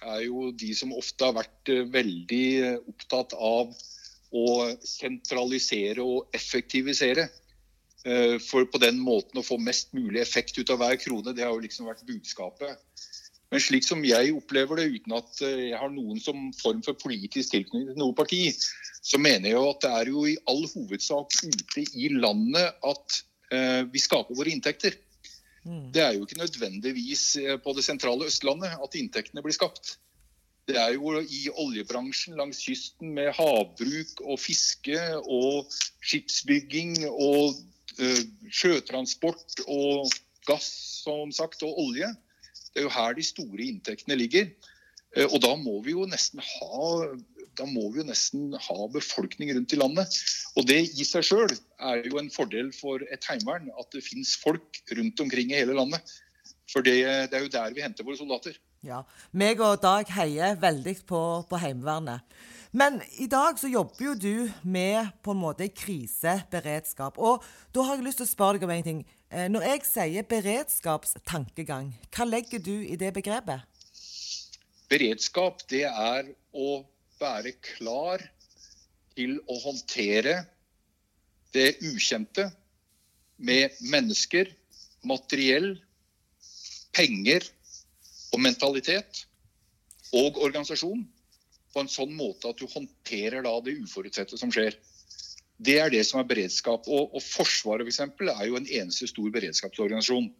er 0.05 0.21
jo 0.27 0.51
de 0.53 0.71
som 0.77 0.95
ofte 0.97 1.27
har 1.27 1.37
vært 1.39 1.73
eh, 1.73 1.87
veldig 1.91 2.47
opptatt 2.91 3.35
av 3.35 3.73
å 4.35 4.47
sentralisere 4.83 6.05
og 6.05 6.35
effektivisere. 6.37 7.29
Eh, 8.05 8.37
for 8.43 8.67
på 8.69 8.81
den 8.83 8.99
måten 9.01 9.41
å 9.41 9.47
få 9.47 9.59
mest 9.63 9.95
mulig 9.97 10.21
effekt 10.21 10.59
ut 10.59 10.71
av 10.71 10.83
hver 10.83 10.99
krone. 11.01 11.35
Det 11.35 11.47
har 11.47 11.55
jo 11.55 11.65
liksom 11.65 11.89
vært 11.89 12.07
budskapet. 12.09 12.81
Men 13.53 13.63
slik 13.63 13.85
som 13.87 14.03
jeg 14.05 14.33
opplever 14.35 14.81
det, 14.81 14.89
uten 14.97 15.19
at 15.19 15.45
eh, 15.47 15.69
jeg 15.71 15.81
har 15.81 15.93
noen 15.93 16.21
som 16.23 16.51
form 16.59 16.83
for 16.85 16.99
politisk 17.01 17.55
tilknytning 17.55 17.95
til 17.95 18.03
noe 18.03 18.17
parti, 18.17 18.49
så 19.05 19.21
mener 19.21 19.51
jeg 19.51 19.59
jo 19.59 19.69
at 19.71 19.85
det 19.85 19.95
er 20.01 20.11
jo 20.15 20.27
i 20.29 20.41
all 20.51 20.65
hovedsak 20.73 21.39
ute 21.45 21.87
i 21.95 22.11
landet 22.17 22.85
at 22.85 23.23
Eh, 23.55 23.83
vi 23.93 24.01
skaper 24.01 24.37
våre 24.37 24.53
inntekter. 24.53 24.97
Mm. 25.65 25.93
Det 25.93 26.03
er 26.03 26.15
jo 26.15 26.27
ikke 26.27 26.41
nødvendigvis 26.41 27.37
eh, 27.41 27.57
på 27.61 27.73
det 27.77 27.85
sentrale 27.87 28.29
Østlandet 28.29 28.77
at 28.85 28.97
inntektene 29.01 29.45
blir 29.45 29.57
skapt. 29.57 29.97
Det 30.69 30.77
er 30.81 30.95
jo 30.97 31.13
i 31.21 31.43
oljebransjen 31.61 32.39
langs 32.41 32.63
kysten 32.65 33.13
med 33.17 33.35
havbruk 33.37 34.23
og 34.25 34.39
fiske 34.41 34.97
og 35.21 35.69
skipsbygging 36.01 37.03
og 37.11 37.59
uh, 38.01 38.23
sjøtransport 38.49 39.61
og 39.67 40.09
gass 40.49 40.71
som 41.05 41.33
sagt, 41.37 41.61
og 41.69 41.83
olje. 41.83 42.09
Det 42.73 42.81
er 42.81 42.89
jo 42.89 42.95
her 42.97 43.13
de 43.13 43.27
store 43.29 43.67
inntektene 43.67 44.17
ligger. 44.17 44.49
Uh, 45.13 45.27
og 45.27 45.37
da 45.45 45.53
må 45.61 45.83
vi 45.85 45.93
jo 45.99 46.09
nesten 46.09 46.41
ha 46.41 46.89
da 47.59 47.67
må 47.69 47.87
vi 47.93 48.03
jo 48.03 48.09
nesten 48.09 48.53
ha 48.67 48.89
befolkning 48.93 49.53
rundt 49.57 49.75
i 49.75 49.81
landet. 49.81 50.19
Og 50.59 50.67
det 50.69 50.81
i 50.85 51.07
seg 51.07 51.27
sjøl 51.27 51.55
er 51.79 52.05
jo 52.09 52.21
en 52.21 52.33
fordel 52.35 52.71
for 52.77 53.03
et 53.15 53.27
heimevern, 53.31 53.71
at 53.79 53.91
det 53.95 54.05
finnes 54.07 54.37
folk 54.41 54.83
rundt 54.99 55.25
omkring 55.25 55.53
i 55.53 55.61
hele 55.63 55.77
landet. 55.79 56.15
For 56.73 56.85
det, 56.85 56.97
det 57.31 57.39
er 57.39 57.45
jo 57.45 57.53
der 57.53 57.75
vi 57.77 57.85
henter 57.85 58.07
våre 58.07 58.19
soldater. 58.19 58.57
Ja, 58.85 59.01
meg 59.33 59.63
og 59.65 59.79
Dag 59.81 60.11
heier 60.13 60.59
veldig 60.61 60.99
på, 61.09 61.21
på 61.49 61.61
Heimevernet. 61.61 62.25
Men 62.75 62.99
i 63.23 63.29
dag 63.31 63.59
så 63.61 63.69
jobber 63.71 64.03
jo 64.03 64.15
du 64.19 64.51
med 64.67 65.13
på 65.23 65.31
en 65.31 65.39
måte 65.39 65.69
kriseberedskap. 65.71 67.21
Og 67.23 67.45
da 67.73 67.85
har 67.87 67.97
jeg 67.97 68.09
lyst 68.09 68.19
til 68.19 68.27
å 68.27 68.33
spørre 68.33 68.59
deg 68.59 68.67
om 68.67 68.73
en 68.75 68.87
ting. 68.89 69.05
Eh, 69.31 69.47
når 69.47 69.69
jeg 69.69 69.85
sier 69.87 70.27
beredskapstankegang, 70.27 71.93
hva 72.11 72.27
legger 72.27 72.59
du 72.59 72.75
i 72.83 72.99
det 72.99 73.13
begrepet? 73.15 73.63
Beredskap, 74.91 75.63
det 75.71 75.85
er 75.87 76.35
å 76.51 76.83
være 77.21 77.55
klar 77.63 78.23
til 79.15 79.39
å 79.51 79.59
håndtere 79.63 80.41
det 81.55 81.77
ukjente 81.87 82.49
med 83.37 83.75
mennesker, 83.91 84.51
materiell, 85.07 85.75
penger 86.95 87.47
og 88.35 88.43
mentalitet 88.43 89.25
og 90.15 90.39
organisasjon 90.43 91.05
på 91.75 91.83
en 91.83 91.91
sånn 91.91 92.15
måte 92.15 92.51
at 92.51 92.61
du 92.61 92.67
håndterer 92.71 93.43
det 93.43 93.75
uforutsette 93.83 94.39
som 94.39 94.53
skjer. 94.55 94.77
Det 95.59 95.79
er 95.83 95.91
det 95.91 96.05
som 96.07 96.21
er 96.21 96.29
beredskap. 96.31 96.87
Og, 96.87 97.15
og 97.15 97.23
Forsvaret 97.23 97.85
for 97.85 97.91
eksempel, 97.91 98.31
er 98.31 98.49
jo 98.51 98.59
en 98.59 98.69
eneste 98.69 99.09
stor 99.11 99.31
beredskapsorganisasjon. 99.35 100.31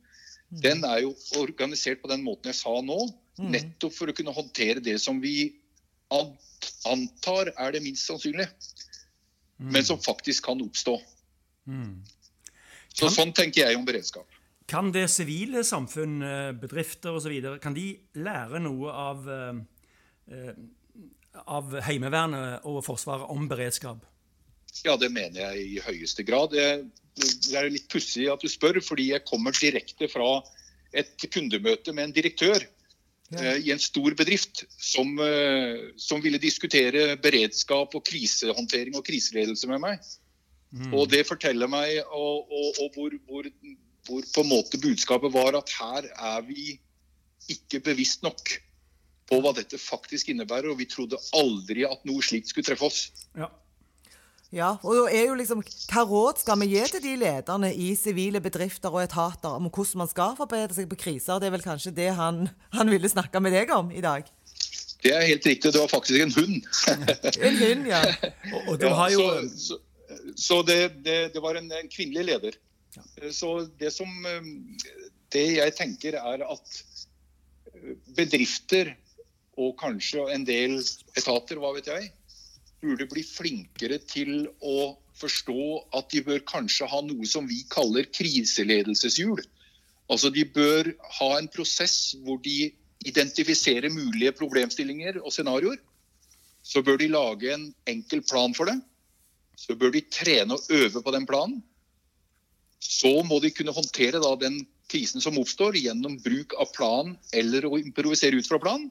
Den 0.63 0.85
er 0.87 1.03
jo 1.03 1.15
organisert 1.41 2.03
på 2.03 2.11
den 2.11 2.23
måten 2.23 2.51
jeg 2.53 2.61
sa 2.61 2.75
nå, 2.85 2.99
mm. 3.41 3.51
nettopp 3.51 3.95
for 3.97 4.11
å 4.11 4.15
kunne 4.17 4.35
håndtere 4.35 4.83
det 4.85 5.01
som 5.03 5.19
vi 5.23 5.55
antar 6.89 7.51
er 7.55 7.75
det 7.75 7.83
minst 7.85 8.09
sannsynlige, 8.09 8.49
mm. 9.59 9.73
men 9.73 9.85
som 9.87 10.01
faktisk 10.03 10.45
kan 10.51 10.63
oppstå. 10.65 10.97
Mm. 11.67 12.01
Så 12.95 13.09
kan, 13.09 13.15
Sånn 13.17 13.35
tenker 13.37 13.67
jeg 13.67 13.79
om 13.79 13.87
beredskap. 13.87 14.41
Kan 14.71 14.93
det 14.95 15.09
sivile 15.13 15.65
samfunn, 15.67 16.23
eh, 16.25 16.53
bedrifter 16.57 17.17
osv., 17.19 17.59
kan 17.61 17.77
de 17.77 17.89
lære 18.17 18.63
noe 18.65 18.93
av, 18.93 19.29
eh, 19.29 20.53
av 21.45 21.81
Heimevernet 21.85 22.65
og 22.65 22.83
Forsvaret 22.87 23.29
om 23.31 23.49
beredskap? 23.49 24.07
Ja, 24.85 24.97
det 24.97 25.11
mener 25.13 25.53
jeg 25.53 25.67
i 25.67 25.81
høyeste 25.85 26.25
grad. 26.27 26.55
Det, 26.55 26.91
det 27.15 27.59
er 27.59 27.71
litt 27.71 27.91
pussig 27.93 28.27
at 28.33 28.43
du 28.43 28.49
spør, 28.51 28.81
fordi 28.83 29.11
jeg 29.13 29.27
kommer 29.29 29.55
direkte 29.55 30.09
fra 30.11 30.43
et 30.95 31.27
kundemøte 31.31 31.93
med 31.93 32.09
en 32.09 32.17
direktør 32.17 32.65
Eh, 33.33 33.57
i 33.57 33.73
en 33.73 33.81
stor 33.81 34.15
bedrift 34.15 34.65
som, 34.77 35.19
eh, 35.19 35.81
som, 35.97 36.21
ville 36.21 36.39
diskutere 36.39 37.17
beredskap 37.17 37.95
og 37.97 38.05
krisehåndtering 38.05 38.97
og 38.99 39.07
kriseledelse 39.07 39.71
med 39.71 39.81
meg. 39.81 40.11
Mm. 40.75 40.93
Og 40.93 41.09
det 41.09 41.25
forteller 41.27 41.71
meg 41.71 42.03
og, 42.05 42.51
og, 42.51 42.83
og 42.83 42.99
hvor, 42.99 43.17
hvor, 43.29 43.49
hvor, 44.07 44.29
på 44.35 44.45
en 44.45 44.51
måte 44.51 44.81
budskapet 44.83 45.33
var 45.33 45.57
at 45.57 45.73
her 45.79 46.11
er 46.13 46.45
vi 46.45 46.77
ikke 47.49 47.81
bevisst 47.85 48.25
nok 48.27 48.57
på 49.31 49.41
hva 49.41 49.55
dette 49.57 49.81
faktisk 49.81 50.29
innebærer, 50.29 50.69
og 50.69 50.79
vi 50.83 50.89
trodde 50.91 51.21
aldri 51.33 51.87
at 51.89 52.05
noe 52.05 52.25
slikt 52.25 52.53
skulle 52.53 52.67
treffe 52.67 52.91
oss. 52.91 53.07
Ja. 53.39 53.49
Ja, 54.55 54.77
og 54.87 54.95
da 54.95 55.05
er 55.11 55.25
jo 55.27 55.35
liksom, 55.39 55.65
Hva 55.91 56.05
råd 56.07 56.39
skal 56.45 56.61
vi 56.63 56.71
gi 56.77 56.83
til 56.93 57.03
de 57.03 57.15
lederne 57.25 57.73
i 57.75 57.91
sivile 57.99 58.39
bedrifter 58.43 58.93
og 58.95 59.03
etater 59.03 59.57
om 59.57 59.67
hvordan 59.67 60.05
man 60.05 60.11
skal 60.11 60.37
forberede 60.39 60.77
seg 60.77 60.87
på 60.91 60.99
kriser? 61.01 61.41
Det 61.43 61.49
er 61.49 61.57
vel 61.57 61.65
kanskje 61.65 61.95
det 61.97 62.13
han, 62.15 62.45
han 62.77 62.93
ville 62.93 63.11
snakke 63.11 63.43
med 63.43 63.57
deg 63.57 63.73
om 63.75 63.91
i 63.91 64.05
dag? 64.05 64.29
Det 65.03 65.13
er 65.13 65.27
helt 65.27 65.47
riktig. 65.47 65.73
Det 65.75 65.83
var 65.83 65.91
faktisk 65.91 66.23
en 66.23 66.33
hund. 66.33 66.63
en 67.49 67.59
hund, 67.59 67.89
ja. 67.91 68.01
Og, 68.55 68.71
og 68.77 68.87
ja 68.87 69.09
jo... 69.13 69.27
Så, 69.27 69.67
så, 69.67 69.81
så 70.39 70.61
det, 70.63 70.79
det, 71.05 71.19
det, 71.35 71.43
var 71.43 71.59
en, 71.59 71.67
en 71.75 71.91
kvinnelig 71.91 72.25
leder. 72.31 72.57
Ja. 72.95 73.31
Så 73.35 73.67
det 73.81 73.91
som 73.93 74.09
Det 75.35 75.49
jeg 75.57 75.75
tenker, 75.75 76.15
er 76.15 76.45
at 76.47 76.83
bedrifter 78.15 78.95
og 79.59 79.75
kanskje 79.81 80.29
en 80.31 80.47
del 80.47 80.79
etater, 81.19 81.59
hva 81.59 81.73
vet 81.75 81.91
jeg, 81.91 82.13
burde 82.85 83.09
bli 83.11 83.25
flinkere 83.25 83.99
til 84.05 84.47
å 84.61 84.95
forstå 85.19 85.65
at 85.97 86.11
de 86.13 86.23
bør 86.27 86.45
kanskje 86.49 86.89
ha 86.91 87.01
noe 87.07 87.27
som 87.29 87.49
vi 87.49 87.63
kaller 87.73 88.09
kriseledelseshjul. 88.13 89.43
Altså 90.13 90.31
De 90.31 90.45
bør 90.45 90.91
ha 91.19 91.31
en 91.39 91.49
prosess 91.49 92.15
hvor 92.25 92.41
de 92.45 92.73
identifiserer 93.09 93.93
mulige 93.93 94.35
problemstillinger 94.37 95.21
og 95.23 95.33
scenarioer. 95.33 95.79
Så 96.65 96.83
bør 96.85 97.01
de 97.01 97.11
lage 97.13 97.53
en 97.53 97.69
enkel 97.91 98.25
plan 98.25 98.55
for 98.57 98.69
det. 98.69 98.79
Så 99.57 99.77
bør 99.79 99.93
de 99.95 100.03
trene 100.13 100.57
og 100.57 100.71
øve 100.73 101.03
på 101.05 101.15
den 101.15 101.27
planen. 101.29 101.63
Så 102.81 103.23
må 103.25 103.41
de 103.41 103.53
kunne 103.55 103.73
håndtere 103.73 104.21
den 104.41 104.65
krisen 104.93 105.23
som 105.25 105.39
oppstår 105.41 105.79
gjennom 105.81 106.19
bruk 106.25 106.53
av 106.61 106.73
plan 106.75 107.15
eller 107.33 107.65
å 107.69 107.79
improvisere 107.81 108.37
ut 108.37 108.49
fra 108.49 108.61
planen. 108.61 108.91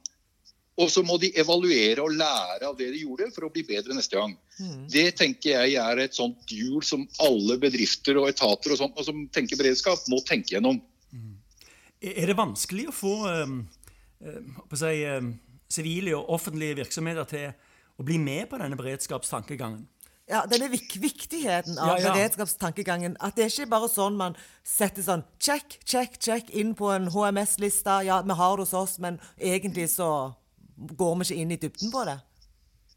Og 0.82 0.90
så 0.90 1.04
må 1.06 1.20
de 1.22 1.30
evaluere 1.38 2.02
og 2.02 2.16
lære 2.18 2.66
av 2.66 2.78
det 2.80 2.88
de 2.96 3.04
gjorde, 3.04 3.30
for 3.36 3.46
å 3.46 3.52
bli 3.54 3.62
bedre 3.68 3.94
neste 3.94 4.18
gang. 4.18 4.34
Mm. 4.58 4.88
Det 4.90 5.06
tenker 5.20 5.68
jeg 5.68 5.78
er 5.78 6.02
et 6.02 6.18
sånt 6.18 6.50
hjul 6.50 6.82
som 6.86 7.06
alle 7.22 7.60
bedrifter 7.62 8.18
og 8.18 8.32
etater 8.32 8.74
og 8.74 8.82
sånt, 8.82 8.98
og 8.98 9.06
som 9.06 9.22
tenker 9.34 9.60
beredskap, 9.60 10.02
må 10.10 10.24
tenke 10.26 10.56
gjennom. 10.56 10.82
Mm. 11.14 11.36
Er 12.02 12.32
det 12.32 12.40
vanskelig 12.40 12.88
å 12.90 12.96
få 12.96 13.14
øh, 13.30 13.54
si, 14.74 14.96
øh, 15.06 15.30
sivile 15.72 16.18
og 16.18 16.34
offentlige 16.40 16.82
virksomheter 16.82 17.30
til 17.30 17.48
å 18.02 18.06
bli 18.08 18.18
med 18.18 18.50
på 18.50 18.58
denne 18.62 18.80
beredskapstankegangen? 18.80 19.86
Ja, 20.32 20.46
denne 20.48 20.70
vik 20.72 20.96
viktigheten 21.04 21.76
av 21.78 21.98
ja, 21.98 22.08
ja. 22.08 22.12
beredskapstankegangen. 22.14 23.18
At 23.22 23.36
det 23.38 23.46
er 23.46 23.52
ikke 23.52 23.74
bare 23.76 23.90
sånn 23.92 24.16
man 24.18 24.38
setter 24.66 25.04
sånn 25.06 25.26
check, 25.38 25.78
check, 25.86 26.16
check 26.18 26.50
inn 26.56 26.72
på 26.80 26.90
en 26.96 27.12
HMS-liste. 27.14 28.00
Ja, 28.08 28.22
vi 28.24 28.38
har 28.40 28.56
det 28.58 28.66
hos 28.66 28.74
oss, 28.78 28.96
men 29.04 29.20
egentlig 29.38 29.92
så 29.94 30.10
går 30.92 31.16
vi 31.20 31.28
ikke 31.28 31.42
inn 31.42 31.56
i 31.56 31.60
dybden 31.62 31.92
på 31.94 32.06
det. 32.10 32.20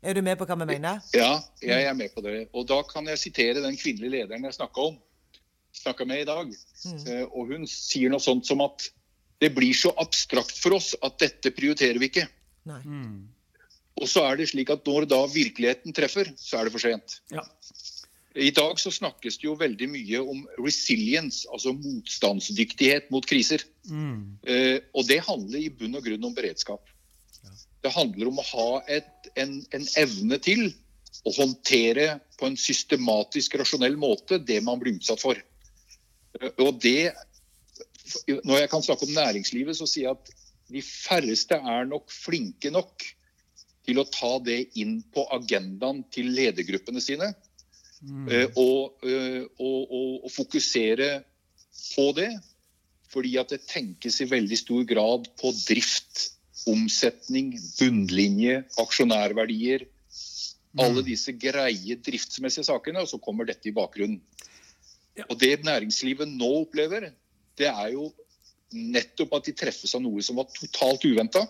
Er 0.06 0.14
du 0.14 0.22
med 0.22 0.38
på 0.38 0.46
hva 0.46 0.56
vi 0.60 0.68
mener? 0.68 1.00
Ja, 1.16 1.30
jeg 1.62 1.86
er 1.88 1.94
med 1.96 2.12
på 2.14 2.22
det. 2.24 2.48
Og 2.54 2.66
da 2.68 2.82
kan 2.86 3.08
jeg 3.10 3.18
sitere 3.18 3.64
den 3.64 3.78
kvinnelige 3.78 4.18
lederen 4.18 4.44
jeg 4.46 4.58
snakka 4.58 4.90
om. 4.92 4.98
Snakka 5.76 6.06
med 6.08 6.22
i 6.22 6.28
dag. 6.28 6.52
Mm. 6.84 7.08
Og 7.32 7.52
hun 7.52 7.66
sier 7.70 8.12
noe 8.12 8.22
sånt 8.22 8.46
som 8.48 8.62
at 8.64 8.88
det 9.42 9.52
blir 9.56 9.76
så 9.76 9.92
abstrakt 10.00 10.54
for 10.60 10.78
oss 10.78 10.94
at 11.04 11.18
dette 11.20 11.52
prioriterer 11.56 11.98
vi 12.00 12.10
ikke. 12.12 12.26
Nei. 12.68 12.80
Og 13.96 14.08
så 14.10 14.24
er 14.28 14.38
det 14.38 14.50
slik 14.52 14.70
at 14.72 14.84
når 14.86 15.08
da 15.08 15.22
virkeligheten 15.32 15.94
treffer, 15.96 16.30
så 16.36 16.60
er 16.60 16.68
det 16.68 16.74
for 16.76 16.84
sent. 16.84 17.20
Ja. 17.32 17.44
I 18.36 18.50
dag 18.52 18.76
så 18.80 18.92
snakkes 18.92 19.38
det 19.40 19.46
jo 19.48 19.54
veldig 19.56 19.86
mye 19.88 20.20
om 20.20 20.42
resilience, 20.60 21.46
altså 21.48 21.72
motstandsdyktighet 21.72 23.08
mot 23.12 23.24
kriser. 23.28 23.64
Eh, 24.44 24.76
og 24.92 25.08
det 25.08 25.22
handler 25.24 25.62
i 25.62 25.72
bunn 25.72 25.96
og 25.96 26.04
grunn 26.04 26.28
om 26.28 26.34
beredskap. 26.36 26.84
Det 27.86 27.94
handler 27.94 28.32
om 28.32 28.40
å 28.42 28.48
ha 28.50 28.70
et, 28.90 29.30
en, 29.38 29.60
en 29.76 29.86
evne 30.00 30.40
til 30.42 30.66
å 31.26 31.32
håndtere 31.36 32.16
på 32.38 32.48
en 32.48 32.58
systematisk, 32.58 33.54
rasjonell 33.60 33.94
måte 33.98 34.40
det 34.42 34.58
man 34.66 34.80
blir 34.82 34.98
utsatt 34.98 35.22
for. 35.22 35.38
Eh, 36.40 36.50
og 36.58 36.82
det 36.82 37.14
Når 38.26 38.60
jeg 38.60 38.70
kan 38.70 38.82
snakke 38.86 39.06
om 39.06 39.16
næringslivet, 39.16 39.74
så 39.74 39.86
sier 39.90 40.04
jeg 40.06 40.14
at 40.14 40.28
de 40.70 40.82
færreste 40.82 41.56
er 41.58 41.88
nok 41.90 42.10
flinke 42.10 42.70
nok 42.70 43.02
til 43.86 43.98
å 43.98 44.06
ta 44.10 44.36
det 44.42 44.60
inn 44.78 45.00
på 45.14 45.24
agendaen 45.34 46.04
til 46.14 46.30
ledergruppene 46.34 47.02
sine. 47.02 47.32
Mm. 47.96 48.28
og, 48.60 48.98
eh, 49.08 49.42
og, 49.56 49.78
og, 49.88 50.10
og 50.26 50.30
fokusere 50.30 51.08
på 51.94 52.10
det. 52.18 52.30
Fordi 53.10 53.36
at 53.40 53.54
det 53.54 53.64
tenkes 53.70 54.20
i 54.20 54.28
veldig 54.30 54.58
stor 54.58 54.82
grad 54.86 55.30
på 55.40 55.52
drift, 55.64 56.26
omsetning, 56.70 57.54
bunnlinje, 57.78 58.62
aksjonærverdier. 58.82 59.86
Alle 60.82 61.04
disse 61.06 61.32
greie 61.32 61.96
driftsmessige 62.04 62.66
sakene, 62.68 63.00
og 63.04 63.08
så 63.08 63.20
kommer 63.22 63.48
dette 63.48 63.70
i 63.70 63.74
bakgrunnen. 63.76 64.20
Og 65.30 65.36
det 65.40 65.64
næringslivet 65.64 66.28
nå 66.28 66.50
opplever, 66.62 67.08
det 67.56 67.70
er 67.70 67.92
jo 67.94 68.10
nettopp 68.74 69.38
at 69.38 69.46
de 69.46 69.54
treffes 69.56 69.94
av 69.96 70.02
noe 70.04 70.24
som 70.24 70.36
var 70.36 70.50
totalt 70.52 71.06
uventa. 71.08 71.46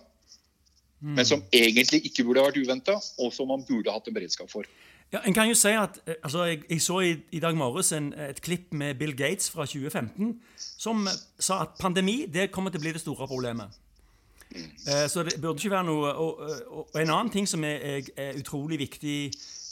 Men 1.01 1.27
som 1.29 1.43
egentlig 1.53 2.05
ikke 2.09 2.25
burde 2.25 2.45
vært 2.47 2.61
uventa, 2.63 2.97
og 3.21 3.33
som 3.35 3.51
man 3.51 3.65
burde 3.69 3.93
hatt 3.93 4.07
en 4.09 4.15
beredskap 4.17 4.49
for. 4.51 4.69
Ja, 5.13 5.21
en 5.23 5.35
kan 5.35 5.47
jo 5.47 5.55
si 5.55 5.71
at, 5.77 6.01
eh, 6.07 6.17
altså, 6.23 6.45
jeg, 6.45 6.63
jeg 6.71 6.83
så 6.83 7.01
i, 7.01 7.13
i 7.31 7.41
dag 7.41 7.55
morges 7.57 7.93
en, 7.95 8.11
et 8.13 8.41
klipp 8.43 8.73
med 8.75 8.97
Bill 8.99 9.15
Gates 9.17 9.51
fra 9.51 9.67
2015 9.67 10.33
som 10.59 11.07
sa 11.39 11.61
at 11.63 11.77
pandemi 11.79 12.25
det 12.33 12.51
kommer 12.51 12.75
til 12.75 12.83
å 12.83 12.87
bli 12.87 12.95
det 12.97 13.05
store 13.05 13.29
problemet. 13.31 13.77
Eh, 14.55 15.07
så 15.11 15.25
det 15.27 15.41
burde 15.41 15.59
ikke 15.59 15.73
være 15.75 15.89
noe 15.89 16.13
Og, 16.15 16.39
og, 16.39 16.87
og 16.95 17.01
en 17.01 17.11
annen 17.11 17.33
ting 17.35 17.49
som 17.49 17.65
er, 17.67 17.83
er, 17.83 18.11
er 18.17 18.39
utrolig 18.41 18.79
viktig, 18.79 19.19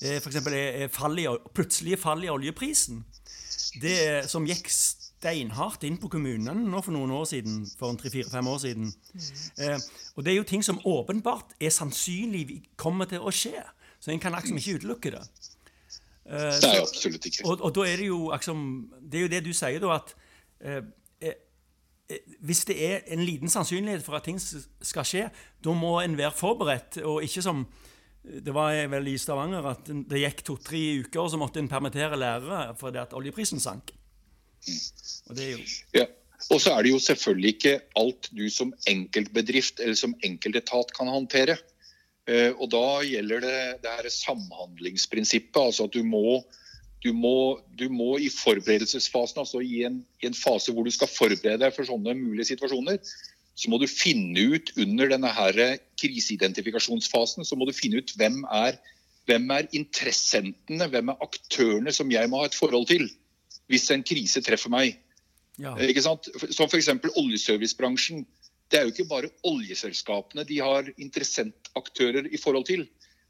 eh, 0.02 0.19
for 0.21 0.52
er, 0.52 0.88
fall 0.93 1.19
i, 1.19 1.28
plutselige 1.54 2.00
fall 2.00 2.25
i 2.25 2.33
oljeprisen. 2.33 3.04
Det 3.81 4.25
som 4.31 4.47
gikk 4.47 4.69
steinhardt 4.71 5.85
inn 5.88 5.97
på 6.00 6.11
kommunene 6.12 6.66
nå 6.69 6.83
for 6.85 6.95
noen 6.95 7.14
år 7.16 7.25
siden, 7.31 7.62
for 7.78 7.97
tre-fire-fem 7.99 8.50
år 8.50 8.61
siden. 8.66 8.90
Eh, 9.59 9.78
og 10.14 10.25
det 10.25 10.35
er 10.35 10.38
jo 10.38 10.49
ting 10.49 10.64
som 10.64 10.81
åpenbart 10.85 11.57
er 11.61 11.73
sannsynlig 11.75 12.61
kommer 12.81 13.09
til 13.11 13.25
å 13.25 13.33
skje. 13.35 13.62
Så 14.02 14.12
en 14.12 14.21
kan 14.21 14.37
liksom 14.37 14.61
ikke 14.61 14.78
utelukke 14.81 15.14
det. 15.16 15.23
Eh, 16.25 16.59
Nei, 16.64 16.76
absolutt 16.81 17.26
ikke. 17.31 17.47
og, 17.47 17.64
og 17.64 17.73
da 17.76 17.87
er 17.88 18.00
det 18.00 18.07
jo 18.09 18.18
liksom 18.33 18.61
Det 18.96 19.18
er 19.18 19.25
jo 19.27 19.33
det 19.33 19.40
du 19.44 19.53
sier, 19.53 19.81
da, 19.81 19.98
at 20.01 20.14
hvis 22.44 22.64
det 22.68 22.76
er 22.76 23.02
en 23.14 23.24
liten 23.24 23.50
sannsynlighet 23.52 24.04
for 24.04 24.18
at 24.18 24.26
ting 24.28 24.38
skal 24.40 25.09
skje, 25.09 25.28
da 25.64 25.74
må 25.76 25.96
en 26.02 26.16
være 26.18 26.35
forberedt, 26.37 27.00
og 27.04 27.24
ikke 27.24 27.44
som 27.44 27.64
det 28.24 28.54
var 28.57 28.72
vel 28.88 29.11
i 29.11 29.18
Stavanger 29.20 29.66
at 29.68 29.88
det 30.09 30.22
gikk 30.22 30.42
to-tre 30.46 30.83
uker, 31.04 31.20
og 31.20 31.30
så 31.33 31.40
måtte 31.40 31.61
en 31.61 31.68
permittere 31.68 32.16
lærere 32.16 32.72
fordi 32.80 33.00
at 33.02 33.12
oljeprisen 33.16 33.61
sank. 33.61 33.92
Og 35.28 35.37
det 35.37 35.48
er 35.48 35.57
jo 35.57 35.64
Ja. 36.00 36.07
Og 36.52 36.61
så 36.61 36.74
er 36.74 36.83
det 36.85 36.90
jo 36.92 36.98
selvfølgelig 37.00 37.54
ikke 37.54 37.78
alt 37.96 38.28
du 38.37 38.50
som 38.52 38.72
enkeltbedrift 38.90 39.80
eller 39.80 39.96
som 39.96 40.12
enkeltetat 40.26 40.90
kan 40.96 41.09
håndtere. 41.09 41.57
Eh, 42.28 42.52
og 42.52 42.68
da 42.72 43.00
gjelder 43.04 43.40
det 43.40 43.61
det 43.85 43.92
her 43.96 44.09
samhandlingsprinsippet. 44.12 45.61
Altså 45.61 45.87
at 45.88 45.94
du 45.94 46.02
må, 46.04 46.42
du 47.05 47.12
må, 47.12 47.61
du 47.77 47.87
må 47.93 48.14
i 48.23 48.31
forberedelsesfasen, 48.33 49.43
altså 49.43 49.61
i 49.61 49.83
en, 49.85 50.01
i 50.23 50.29
en 50.31 50.37
fase 50.37 50.73
hvor 50.73 50.87
du 50.87 50.93
skal 50.95 51.11
forberede 51.11 51.61
deg 51.61 51.75
for 51.77 51.85
sånne 51.88 52.14
mulige 52.17 52.55
situasjoner, 52.55 53.01
så 53.55 53.71
må 53.71 53.79
du 53.79 53.87
finne 53.90 54.49
ut 54.55 54.73
under 54.81 55.12
denne 55.12 55.31
her 55.31 55.59
kriseidentifikasjonsfasen 56.01 57.47
så 57.47 57.59
må 57.59 57.69
du 57.69 57.77
finne 57.77 58.01
ut 58.03 58.14
hvem 58.19 58.40
er, 58.51 58.79
hvem 59.29 59.53
er 59.55 59.69
interessentene, 59.77 60.88
hvem 60.90 61.12
er 61.12 61.23
aktørene 61.23 61.93
som 61.95 62.11
jeg 62.11 62.31
må 62.31 62.40
ha 62.43 62.49
et 62.51 62.59
forhold 62.59 62.88
til 62.90 63.07
hvis 63.71 63.87
en 63.95 64.03
krise 64.05 64.43
treffer 64.45 64.73
meg. 64.73 64.99
Ja. 65.61 65.73
Ikke 65.81 66.03
sant? 66.05 66.29
Som 66.53 66.69
f.eks. 66.69 66.90
oljeservicebransjen. 67.14 68.25
Det 68.69 68.81
er 68.81 68.85
jo 68.85 68.93
ikke 68.93 69.09
bare 69.09 69.31
oljeselskapene 69.47 70.45
de 70.49 70.59
har 70.61 70.88
interessentaktører 70.97 72.29
i 72.33 72.40
forhold 72.40 72.67
til, 72.69 72.85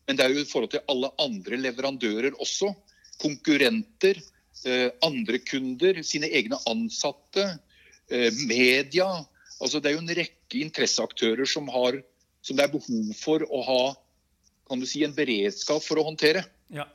men 0.08 0.18
det 0.18 0.24
er 0.24 0.34
jo 0.34 0.42
i 0.42 0.48
forhold 0.48 0.72
til 0.72 0.84
alle 0.90 1.10
andre 1.22 1.58
leverandører 1.60 2.38
også. 2.42 2.72
Konkurrenter, 3.22 4.20
eh, 4.64 4.88
andre 5.02 5.40
kunder, 5.44 6.02
sine 6.02 6.30
egne 6.30 6.58
ansatte, 6.70 7.58
eh, 8.10 8.30
media. 8.46 9.24
Altså 9.60 9.80
Det 9.80 9.90
er 9.90 9.96
jo 9.96 10.04
en 10.04 10.16
rekke 10.16 10.60
interesseaktører 10.60 11.46
som, 11.46 11.68
har, 11.68 12.00
som 12.42 12.56
det 12.56 12.64
er 12.66 12.74
behov 12.74 13.14
for 13.18 13.46
å 13.50 13.62
ha 13.64 13.84
kan 14.68 14.80
du 14.80 14.86
si, 14.88 15.02
en 15.04 15.12
beredskap 15.12 15.82
for 15.84 16.00
å 16.00 16.06
håndtere. 16.06 16.44
ja. 16.72 16.86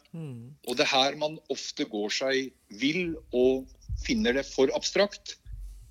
Og 0.67 0.77
det 0.77 0.87
er 0.87 0.93
her 0.93 1.17
man 1.21 1.37
ofte 1.53 1.85
går 1.85 2.09
seg 2.09 2.49
vill 2.81 3.13
og 3.29 3.67
finner 4.01 4.33
det 4.39 4.45
for 4.47 4.71
abstrakt, 4.75 5.35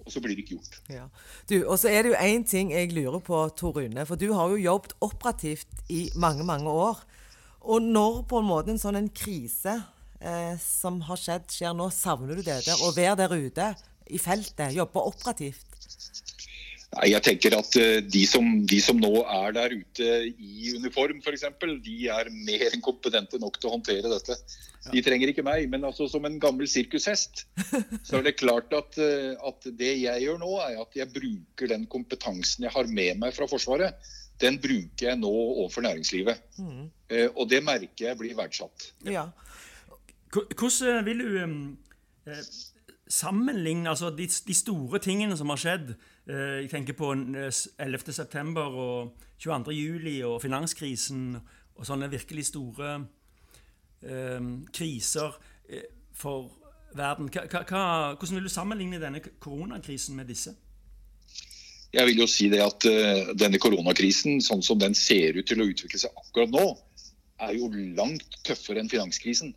og 0.05 0.13
så 0.13 0.23
blir 0.25 0.35
det 0.35 0.47
ikke 0.47 0.57
gjort. 0.57 0.79
Ja. 0.91 1.07
Du, 1.51 1.61
og 1.69 1.77
så 1.79 1.93
er 1.93 2.03
det 2.03 2.15
jo 2.15 2.19
én 2.19 2.45
ting 2.49 2.73
jeg 2.73 2.93
lurer 2.97 3.21
på, 3.21 3.43
Tor 3.57 3.77
Rune. 3.77 4.07
For 4.09 4.17
du 4.17 4.33
har 4.33 4.51
jo 4.51 4.61
jobbet 4.63 4.97
operativt 5.05 5.83
i 5.93 6.09
mange, 6.17 6.47
mange 6.49 6.73
år. 6.73 7.03
Og 7.61 7.85
når 7.85 8.23
på 8.31 8.41
en 8.41 8.49
måte 8.49 8.73
en 8.73 8.81
sånn 8.81 8.99
en 8.99 9.11
krise 9.13 9.77
eh, 10.21 10.55
som 10.63 11.01
har 11.09 11.21
skjedd, 11.21 11.49
skjer 11.53 11.77
nå, 11.77 11.91
savner 11.95 12.39
du 12.39 12.43
det 12.43 12.61
der? 12.67 12.83
Å 12.85 12.93
være 12.97 13.17
der 13.25 13.37
ute 13.39 13.73
i 14.09 14.21
feltet, 14.23 14.77
jobbe 14.77 15.05
operativt? 15.11 15.69
Nei, 16.97 17.11
jeg 17.13 17.21
tenker 17.27 17.53
at 17.59 17.75
eh, 17.77 17.99
de 18.01 18.23
som, 18.25 18.47
de 18.65 18.79
som 18.81 18.97
nå 18.97 19.11
er 19.21 19.53
der 19.59 19.75
ute 19.77 20.07
i 20.33 20.71
uniform 20.79 21.21
f.eks., 21.21 21.45
de 21.85 21.97
er 22.09 22.31
mer 22.33 22.65
enn 22.71 22.85
kompetente 22.85 23.41
nok 23.43 23.59
til 23.61 23.69
å 23.69 23.75
håndtere 23.75 24.09
dette. 24.09 24.39
De 24.89 25.03
trenger 25.05 25.35
ikke 25.35 25.45
meg, 25.45 25.67
men 25.69 25.85
altså 25.85 26.07
som 26.09 26.25
en 26.25 26.39
gammel 26.41 26.71
sirkushest, 26.71 27.45
så 28.09 28.21
er 28.21 28.25
det 28.25 28.39
klart 28.41 28.73
at, 28.73 28.97
eh, 29.05 29.35
at 29.37 29.69
det 29.77 29.93
jeg 30.01 30.25
gjør 30.25 30.41
nå, 30.41 30.55
er 30.65 30.81
at 30.81 30.97
jeg 30.97 31.13
bruker 31.13 31.69
den 31.75 31.85
kompetansen 31.93 32.65
jeg 32.65 32.73
har 32.73 32.89
med 32.89 33.21
meg 33.21 33.37
fra 33.37 33.51
Forsvaret, 33.51 34.09
den 34.41 34.57
bruker 34.63 35.11
jeg 35.11 35.21
nå 35.21 35.29
overfor 35.29 35.85
næringslivet. 35.85 36.41
Mm. 36.63 36.85
Og 37.35 37.49
det 37.51 37.59
merker 37.67 38.05
jeg 38.07 38.19
blir 38.21 38.37
verdsatt. 38.39 38.93
Ja. 39.03 39.25
Hvor- 40.33 40.49
Hvordan 40.59 41.05
vil 41.05 41.19
du 41.25 41.43
um, 41.45 41.79
eh, 42.27 42.43
sammenligne 43.09 43.89
altså 43.89 44.11
de, 44.11 44.27
de 44.27 44.55
store 44.55 44.99
tingene 44.99 45.37
som 45.37 45.49
har 45.49 45.57
skjedd? 45.63 45.95
Eh, 46.29 46.63
jeg 46.65 46.71
tenker 46.71 46.93
på 46.99 47.13
eh, 47.13 47.53
11. 47.79 48.13
september 48.13 48.61
og 48.69 49.15
22. 49.39 49.73
juli 49.73 50.17
og 50.23 50.43
finanskrisen 50.43 51.37
og 51.79 51.87
sånne 51.87 52.11
virkelig 52.11 52.47
store 52.51 52.95
eh, 54.03 54.41
kriser 54.75 55.39
eh, 55.69 55.87
for 56.15 56.51
verden. 56.97 57.29
Hva, 57.33 57.45
hva- 57.49 58.17
hvordan 58.17 58.35
vil 58.41 58.49
du 58.49 58.53
sammenligne 58.53 59.01
denne 59.01 59.21
koronakrisen 59.41 60.17
med 60.17 60.27
disse? 60.29 60.55
Jeg 61.93 62.05
vil 62.07 62.19
jo 62.21 62.27
si 62.29 62.51
det 62.53 62.59
at 62.61 62.85
uh, 62.85 63.31
denne 63.41 63.57
koronakrisen, 63.59 64.43
sånn 64.45 64.61
som 64.63 64.77
den 64.81 64.93
ser 64.95 65.39
ut 65.41 65.47
til 65.49 65.63
å 65.63 65.67
utvikle 65.71 65.97
seg 66.03 66.13
akkurat 66.21 66.51
nå, 66.53 66.65
er 67.41 67.55
jo 67.57 67.71
langt 67.97 68.37
tøffere 68.45 68.83
enn 68.83 68.91
finanskrisen. 68.93 69.55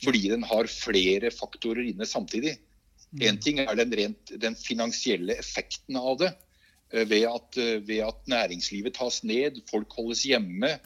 Fordi 0.00 0.28
den 0.32 0.44
har 0.48 0.70
flere 0.72 1.30
faktorer 1.34 1.90
inne 1.90 2.06
samtidig. 2.08 2.56
Én 3.20 3.40
ting 3.42 3.58
er 3.58 3.74
den, 3.74 3.90
rent, 3.98 4.30
den 4.40 4.54
finansielle 4.56 5.34
effekten 5.40 5.96
av 5.98 6.18
det. 6.20 6.30
eh, 6.92 7.04
Ved 7.04 7.26
at, 7.26 7.56
eh, 7.58 7.80
ved 7.86 8.04
at 8.06 8.28
næringslivet 8.30 8.94
tas 8.94 9.22
ned, 9.24 9.60
folk 9.70 9.92
holdes 9.92 10.22
hjemme. 10.24 10.78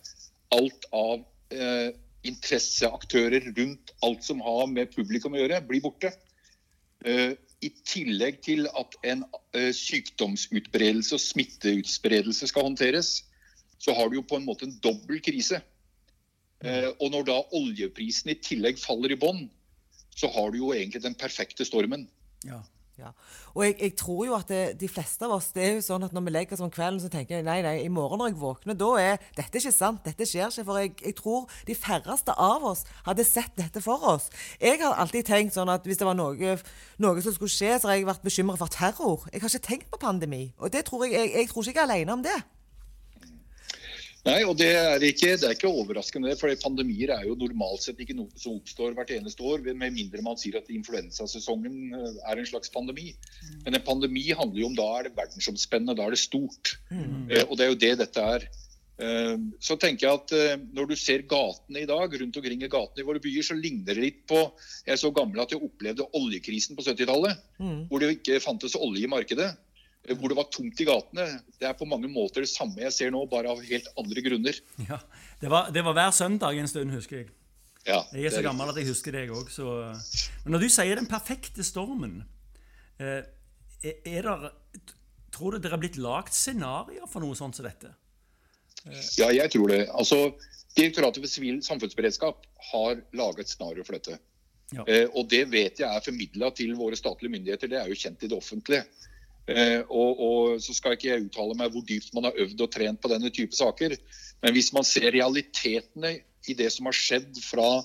Alt 0.51 0.87
av 0.93 1.25
eh, 1.51 1.93
interesseaktører 2.25 3.53
rundt 3.57 3.93
alt 4.03 4.25
som 4.25 4.41
har 4.41 4.67
med 4.67 4.95
publikum 4.95 5.35
å 5.37 5.43
gjøre, 5.43 5.61
blir 5.69 5.85
borte. 5.85 6.13
Eh, 7.05 7.35
I 7.65 7.71
tillegg 7.85 8.41
til 8.45 8.67
at 8.73 8.97
en 9.05 9.25
eh, 9.53 9.71
sykdomsutbredelse 9.77 11.15
og 11.15 11.21
smitteutspredelse 11.21 12.49
skal 12.49 12.67
håndteres, 12.71 13.23
så 13.79 13.93
har 13.93 14.09
du 14.09 14.17
jo 14.17 14.25
på 14.25 14.37
en 14.41 14.47
måte 14.49 14.65
en 14.65 14.79
dobbel 14.81 15.21
krise. 15.21 15.61
Eh, 16.65 16.91
Og 16.99 17.11
når 17.13 17.27
da 17.29 17.41
oljeprisen 17.53 18.33
i 18.33 18.39
tillegg 18.41 18.81
faller 18.81 19.13
i 19.13 19.21
bånn, 19.21 19.45
så 20.17 20.31
har 20.33 20.53
du 20.55 20.63
jo 20.63 20.73
egentlig 20.73 21.03
den 21.03 21.17
perfekte 21.19 21.67
stormen. 21.67 22.09
Ja. 22.47 22.63
Ja. 22.95 23.09
Og 23.55 23.65
jeg, 23.65 23.75
jeg, 23.81 23.93
tror 23.99 24.21
jo 24.27 24.35
at 24.37 24.47
det, 24.49 24.59
de 24.79 24.87
fleste 24.87 25.27
av 25.27 25.33
oss 25.35 25.49
det 25.55 25.63
er 25.65 25.73
jo 25.75 25.83
sånn 25.83 26.05
at 26.07 26.13
når 26.15 26.23
vi 26.29 26.33
legger 26.35 26.55
oss 26.55 26.63
om 26.63 26.71
kvelden, 26.71 27.01
så 27.03 27.09
tenker 27.11 27.41
jeg 27.41 27.47
nei, 27.47 27.57
nei, 27.67 27.73
i 27.83 27.91
morgen 27.91 28.21
når 28.23 28.31
jeg 28.31 28.39
våkner, 28.39 28.77
da 28.79 28.91
er 29.03 29.25
dette 29.35 29.59
ikke 29.59 29.73
sant. 29.75 30.05
Dette 30.07 30.29
skjer 30.31 30.47
ikke. 30.47 30.67
For 30.69 30.79
jeg, 30.79 30.93
jeg 31.03 31.17
tror 31.19 31.49
de 31.67 31.75
færreste 31.75 32.37
av 32.39 32.67
oss 32.71 32.85
hadde 33.09 33.27
sett 33.27 33.51
dette 33.59 33.83
for 33.83 34.07
oss. 34.15 34.29
Jeg 34.63 34.79
har 34.83 34.95
alltid 35.03 35.27
tenkt 35.27 35.59
sånn 35.59 35.73
at 35.75 35.87
hvis 35.89 35.99
det 35.99 36.07
var 36.07 36.19
noe, 36.19 36.55
noe 37.03 37.27
som 37.27 37.35
skulle 37.35 37.55
skje, 37.57 37.75
så 37.83 37.91
har 37.91 37.99
jeg 37.99 38.07
vært 38.13 38.27
bekymra 38.27 38.59
for 38.63 38.71
terror. 38.71 39.27
Jeg 39.33 39.43
har 39.43 39.51
ikke 39.51 39.71
tenkt 39.73 39.91
på 39.91 40.03
pandemi. 40.07 40.45
Og 40.63 40.71
det 40.75 40.87
tror 40.87 41.09
jeg, 41.09 41.19
jeg, 41.19 41.35
jeg 41.35 41.51
tror 41.51 41.67
ikke 41.67 41.81
jeg 41.83 41.89
er 41.89 41.97
alene 41.97 42.19
om 42.21 42.23
det. 42.23 42.39
Nei, 44.25 44.39
og 44.49 44.55
det 44.57 44.71
er, 44.73 45.03
ikke, 45.05 45.35
det 45.37 45.45
er 45.45 45.53
ikke 45.53 45.69
overraskende. 45.69 46.33
for 46.41 46.53
Pandemier 46.63 47.13
er 47.13 47.27
jo 47.29 47.37
normalt 47.37 47.85
sett 47.85 47.99
ikke 48.01 48.17
noe 48.17 48.33
som 48.41 48.57
oppstår 48.57 48.95
hvert 48.97 49.13
eneste 49.13 49.45
år, 49.45 49.61
med 49.67 49.93
mindre 49.93 50.25
man 50.25 50.39
sier 50.41 50.57
at 50.61 50.71
influensasesongen 50.73 51.93
eh, 51.93 52.21
er 52.33 52.41
en 52.41 52.49
slags 52.49 52.73
pandemi. 52.73 53.11
Mm. 53.13 53.59
Men 53.67 53.77
en 53.77 53.85
pandemi 53.85 54.31
handler 54.33 54.63
jo 54.63 54.71
om 54.71 54.79
da 54.79 54.87
er 54.97 55.09
det 55.09 55.17
verdensomspennende, 55.19 55.97
da 55.99 56.07
er 56.07 56.17
det 56.17 56.23
stort. 56.23 56.79
Mm. 56.89 57.27
Eh, 57.29 57.45
og 57.45 57.59
det 57.61 57.67
er 57.67 57.75
jo 57.75 57.81
det 57.85 57.93
dette 58.01 58.25
er. 58.39 58.49
Eh, 59.05 59.37
så 59.61 59.77
tenker 59.83 60.07
jeg 60.07 60.21
at 60.23 60.61
Når 60.79 60.87
du 60.87 60.97
ser 60.97 61.27
gatene 61.29 61.83
i 61.83 61.89
dag, 61.91 62.17
rundt 62.23 62.41
omkring 62.41 62.65
i 62.65 62.73
gatene 62.73 63.05
i 63.05 63.09
våre 63.11 63.21
byer, 63.21 63.45
så 63.45 63.59
ligner 63.59 63.93
det 63.93 64.07
litt 64.07 64.25
på 64.31 64.41
Jeg 64.87 64.95
er 64.97 65.03
så 65.05 65.13
gammel 65.13 65.45
at 65.45 65.53
jeg 65.53 65.61
opplevde 65.61 66.09
oljekrisen 66.17 66.81
på 66.81 66.87
70-tallet. 66.89 67.45
Mm. 67.61 67.85
Hvor 67.93 68.01
det 68.01 68.15
ikke 68.17 68.41
fantes 68.41 68.81
olje 68.81 69.05
i 69.05 69.15
markedet 69.19 69.53
hvor 70.13 70.29
det 70.29 70.37
var 70.37 70.49
tomt 70.53 70.81
i 70.81 70.87
gatene. 70.89 71.27
Det 71.61 71.69
er 71.69 71.77
på 71.79 71.89
mange 71.89 72.11
måter 72.13 72.45
det 72.45 72.51
samme 72.53 72.83
jeg 72.85 72.93
ser 72.93 73.15
nå, 73.15 73.23
bare 73.31 73.53
av 73.53 73.63
helt 73.65 73.89
andre 74.01 74.25
grunner. 74.27 74.61
Ja, 74.89 75.01
Det 75.41 75.51
var, 75.53 75.71
det 75.73 75.85
var 75.85 75.97
hver 75.97 76.13
søndag 76.17 76.59
en 76.61 76.69
stund, 76.71 76.93
husker 76.95 77.23
jeg. 77.23 77.31
Ja, 77.85 78.01
jeg 78.17 78.31
er 78.31 78.33
så 78.33 78.45
gammel 78.45 78.71
at 78.73 78.79
jeg 78.81 78.89
husker 78.89 79.13
deg 79.13 79.33
òg. 79.35 79.51
Men 80.45 80.55
når 80.55 80.63
du 80.65 80.69
sier 80.73 80.97
'den 80.97 81.09
perfekte 81.09 81.65
stormen', 81.65 82.23
eh, 82.99 83.25
er 83.85 84.23
der, 84.23 84.53
tror 85.31 85.53
du 85.53 85.59
dere 85.59 85.77
har 85.77 85.83
blitt 85.83 86.01
lagd 86.01 86.33
scenarioer 86.33 87.09
for 87.09 87.21
noe 87.21 87.37
sånt 87.37 87.57
som 87.57 87.65
dette? 87.67 87.93
Ja, 89.19 89.29
jeg 89.33 89.51
tror 89.53 89.69
det. 89.69 89.89
Altså, 89.89 90.33
Direktoratet 90.75 91.23
for 91.23 91.31
sivil 91.31 91.61
samfunnsberedskap 91.63 92.47
har 92.73 93.03
laget 93.15 93.49
scenario 93.49 93.85
for 93.87 93.95
dette. 93.95 94.19
Ja. 94.75 94.83
Eh, 94.89 95.07
og 95.15 95.29
det 95.31 95.45
vet 95.53 95.79
jeg 95.79 95.87
er 95.87 96.03
formidla 96.03 96.51
til 96.57 96.73
våre 96.75 96.97
statlige 96.99 97.31
myndigheter. 97.31 97.71
Det 97.71 97.79
er 97.79 97.91
jo 97.93 97.99
kjent 97.99 98.25
i 98.25 98.31
det 98.33 98.37
offentlige. 98.37 98.83
Eh, 99.45 99.83
og, 99.93 100.21
og, 100.25 100.61
så 100.65 100.73
skal 100.73 100.95
ikke 100.97 101.11
jeg 101.11 101.27
uttale 101.27 101.57
meg 101.59 101.73
hvor 101.75 101.85
dypt 101.85 102.15
man 102.17 102.31
har 102.31 102.39
øvd 102.41 102.63
og 102.65 102.71
trent 102.73 103.01
på 103.03 103.11
denne 103.13 103.33
type 103.35 103.57
saker. 103.57 103.97
Men 104.45 104.57
hvis 104.57 104.73
man 104.77 104.87
ser 104.89 105.13
realitetene 105.13 106.17
i 106.49 106.57
det 106.57 106.71
som 106.73 106.89
har 106.89 106.97
skjedd 106.97 107.37
fra 107.45 107.83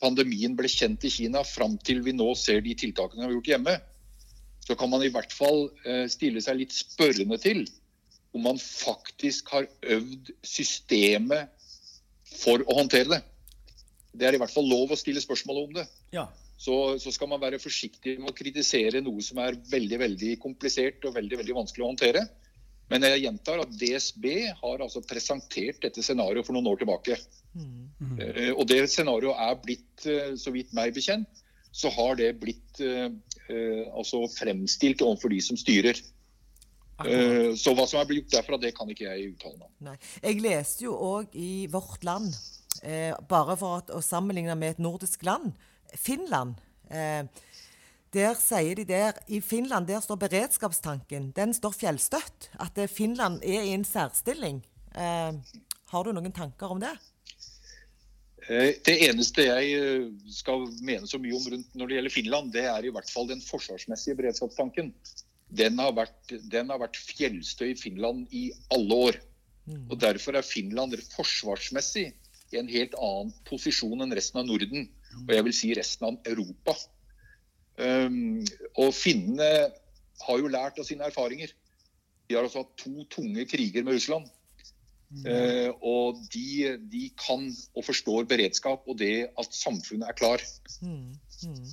pandemien 0.00 0.56
ble 0.56 0.68
kjent 0.68 1.04
i 1.08 1.12
Kina, 1.12 1.42
fram 1.44 1.76
til 1.84 2.02
vi 2.04 2.16
nå 2.16 2.30
ser 2.36 2.62
de 2.64 2.74
tiltakene 2.76 3.24
vi 3.24 3.28
har 3.28 3.36
gjort 3.36 3.52
hjemme, 3.52 3.76
så 4.66 4.76
kan 4.76 4.90
man 4.92 5.04
i 5.04 5.12
hvert 5.12 5.32
fall 5.32 5.68
eh, 5.84 6.06
stille 6.12 6.40
seg 6.44 6.62
litt 6.62 6.74
spørrende 6.74 7.38
til 7.40 7.66
om 8.36 8.42
man 8.48 8.58
faktisk 8.60 9.52
har 9.54 9.68
øvd 9.96 10.32
systemet 10.44 11.52
for 12.36 12.64
å 12.66 12.80
håndtere 12.80 13.08
det. 13.14 13.22
Det 14.16 14.26
er 14.28 14.36
i 14.36 14.40
hvert 14.40 14.52
fall 14.52 14.68
lov 14.68 14.92
å 14.92 14.98
stille 14.98 15.22
spørsmål 15.22 15.62
om 15.62 15.78
det. 15.78 15.86
Ja 16.16 16.26
så, 16.56 16.96
så, 16.98 17.12
skal 17.12 17.28
man 17.28 17.42
være 17.42 17.60
forsiktig 17.60 18.16
med 18.20 18.32
å 18.32 18.36
kritisere 18.36 19.02
noe 19.04 19.22
som 19.24 19.38
er 19.44 19.58
veldig 19.70 19.98
veldig 20.00 20.32
komplisert 20.40 21.04
og 21.04 21.16
veldig, 21.18 21.42
veldig 21.42 21.56
vanskelig 21.58 21.84
å 21.84 21.90
håndtere. 21.90 22.24
Men 22.92 23.02
jeg 23.02 23.24
gjentar 23.24 23.60
at 23.64 23.74
DSB 23.80 24.26
har 24.60 24.82
altså 24.84 25.02
presentert 25.04 25.80
dette 25.82 26.04
scenarioet 26.04 26.46
for 26.46 26.56
noen 26.56 26.70
år 26.70 26.80
tilbake. 26.82 27.18
Mm. 27.56 28.18
Uh, 28.20 28.52
og 28.54 28.66
det 28.70 28.84
scenarioet 28.92 29.42
er 29.42 29.62
blitt, 29.62 30.06
uh, 30.06 30.34
så 30.38 30.52
vidt 30.54 30.74
meg 30.76 30.94
bekjent, 30.96 31.42
så 31.76 31.90
har 31.92 32.16
det 32.20 32.30
blitt 32.40 32.80
uh, 32.80 33.10
altså 33.92 34.22
fremstilt 34.32 35.02
overfor 35.04 35.34
de 35.34 35.42
som 35.44 35.58
styrer. 35.60 35.98
så 36.96 37.72
hva 37.76 37.84
som 37.84 38.00
er 38.00 38.06
blitt 38.08 38.22
gjort 38.22 38.32
derfra, 38.32 38.56
det 38.56 38.70
kan 38.74 38.88
ikke 38.88 39.04
jeg 39.04 39.34
uttale 39.34 39.58
meg 39.58 39.66
om. 39.68 40.06
Jeg 40.24 40.38
leste 40.40 40.86
jo 40.86 40.94
òg 40.96 41.34
i 41.36 41.66
Vårt 41.70 42.02
Land, 42.08 42.32
bare 43.28 43.56
for 43.60 43.92
å 43.92 44.00
sammenligne 44.02 44.56
med 44.56 44.74
et 44.74 44.80
nordisk 44.80 45.22
land, 45.28 45.52
Finland. 45.94 46.60
Eh, 46.90 47.24
der 48.14 48.38
sier 48.40 48.78
de 48.78 48.86
der, 48.88 49.18
I 49.28 49.40
Finland 49.40 49.88
der 49.88 50.00
står 50.00 50.18
beredskapstanken. 50.22 51.32
Den 51.36 51.54
står 51.54 51.74
fjellstøtt. 51.76 52.50
At 52.60 52.78
eh, 52.78 52.88
Finland 52.88 53.42
er 53.44 53.66
i 53.66 53.74
en 53.74 53.84
særstilling. 53.84 54.62
Eh, 54.94 55.60
har 55.92 56.04
du 56.04 56.12
noen 56.12 56.32
tanker 56.32 56.72
om 56.72 56.82
det? 56.82 56.94
Det 58.46 58.92
eneste 59.02 59.42
jeg 59.42 60.04
skal 60.30 60.68
mene 60.86 61.08
så 61.10 61.18
mye 61.18 61.34
om 61.34 61.46
rundt 61.50 61.72
når 61.74 61.88
det 61.88 61.96
gjelder 61.96 62.12
Finland, 62.14 62.52
det 62.54 62.62
er 62.70 62.84
i 62.86 62.92
hvert 62.94 63.08
fall 63.10 63.26
den 63.26 63.40
forsvarsmessige 63.42 64.14
beredskapstanken. 64.20 64.92
Den 65.50 65.80
har 65.82 65.90
vært, 65.96 66.30
den 66.30 66.70
har 66.70 66.78
vært 66.78 66.94
fjellstø 66.94 67.72
i 67.72 67.74
Finland 67.74 68.30
i 68.30 68.52
alle 68.70 69.00
år. 69.08 69.18
Mm. 69.66 69.88
Og 69.90 69.98
Derfor 69.98 70.38
er 70.38 70.46
Finland 70.46 70.94
forsvarsmessig 71.16 72.06
i 72.54 72.60
en 72.60 72.70
helt 72.70 72.94
annen 73.02 73.32
posisjon 73.48 74.04
enn 74.04 74.14
resten 74.14 74.40
av 74.42 74.46
Norden 74.46 74.86
og 75.24 75.32
jeg 75.34 75.46
vil 75.46 75.56
si 75.56 75.72
resten 75.76 76.08
av 76.10 76.28
Europa. 76.28 76.76
Um, 77.76 78.40
og 78.80 78.94
finnene 78.96 79.50
har 80.26 80.40
jo 80.40 80.50
lært 80.52 80.78
av 80.80 80.88
sine 80.88 81.06
erfaringer. 81.08 81.52
De 82.26 82.36
har 82.36 82.46
også 82.46 82.64
hatt 82.64 82.76
to 82.80 83.04
tunge 83.12 83.44
kriger 83.48 83.84
med 83.86 83.98
Russland. 83.98 84.30
Uh, 85.22 85.70
og 85.86 86.22
de, 86.34 86.76
de, 86.90 87.04
kan 87.20 87.44
og 87.76 87.84
forstår 87.86 88.24
beredskap 88.26 88.88
og 88.90 88.98
det 88.98 89.28
at 89.38 89.54
samfunnet 89.54 90.08
er 90.10 90.16
klar. 90.18 90.42
Mm, 90.82 91.14
mm. 91.46 91.68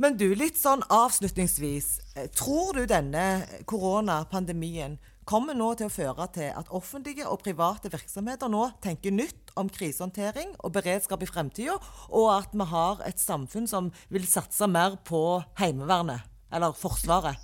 Men 0.00 0.16
du, 0.16 0.30
litt 0.34 0.58
sånn 0.58 0.82
avslutningsvis. 0.90 1.88
Eh, 2.16 2.26
tror 2.32 2.78
du 2.78 2.86
denne 2.88 3.44
koronapandemien 3.68 4.96
kommer 5.30 5.54
nå 5.54 5.68
til 5.78 5.86
å 5.86 5.92
føre 5.92 6.26
til 6.34 6.50
at 6.58 6.70
offentlige 6.74 7.26
og 7.30 7.42
private 7.44 7.90
virksomheter 7.92 8.50
nå 8.50 8.64
tenker 8.82 9.14
nytt 9.14 9.52
om 9.60 9.70
krisehåndtering 9.70 10.56
og 10.58 10.72
beredskap 10.74 11.22
i 11.22 11.28
fremtida, 11.30 11.76
og 12.08 12.26
at 12.34 12.54
vi 12.54 12.66
har 12.72 13.02
et 13.06 13.20
samfunn 13.20 13.68
som 13.70 13.92
vil 14.10 14.26
satse 14.26 14.66
mer 14.70 14.98
på 15.06 15.40
Heimevernet, 15.60 16.26
eller 16.50 16.74
Forsvaret? 16.74 17.38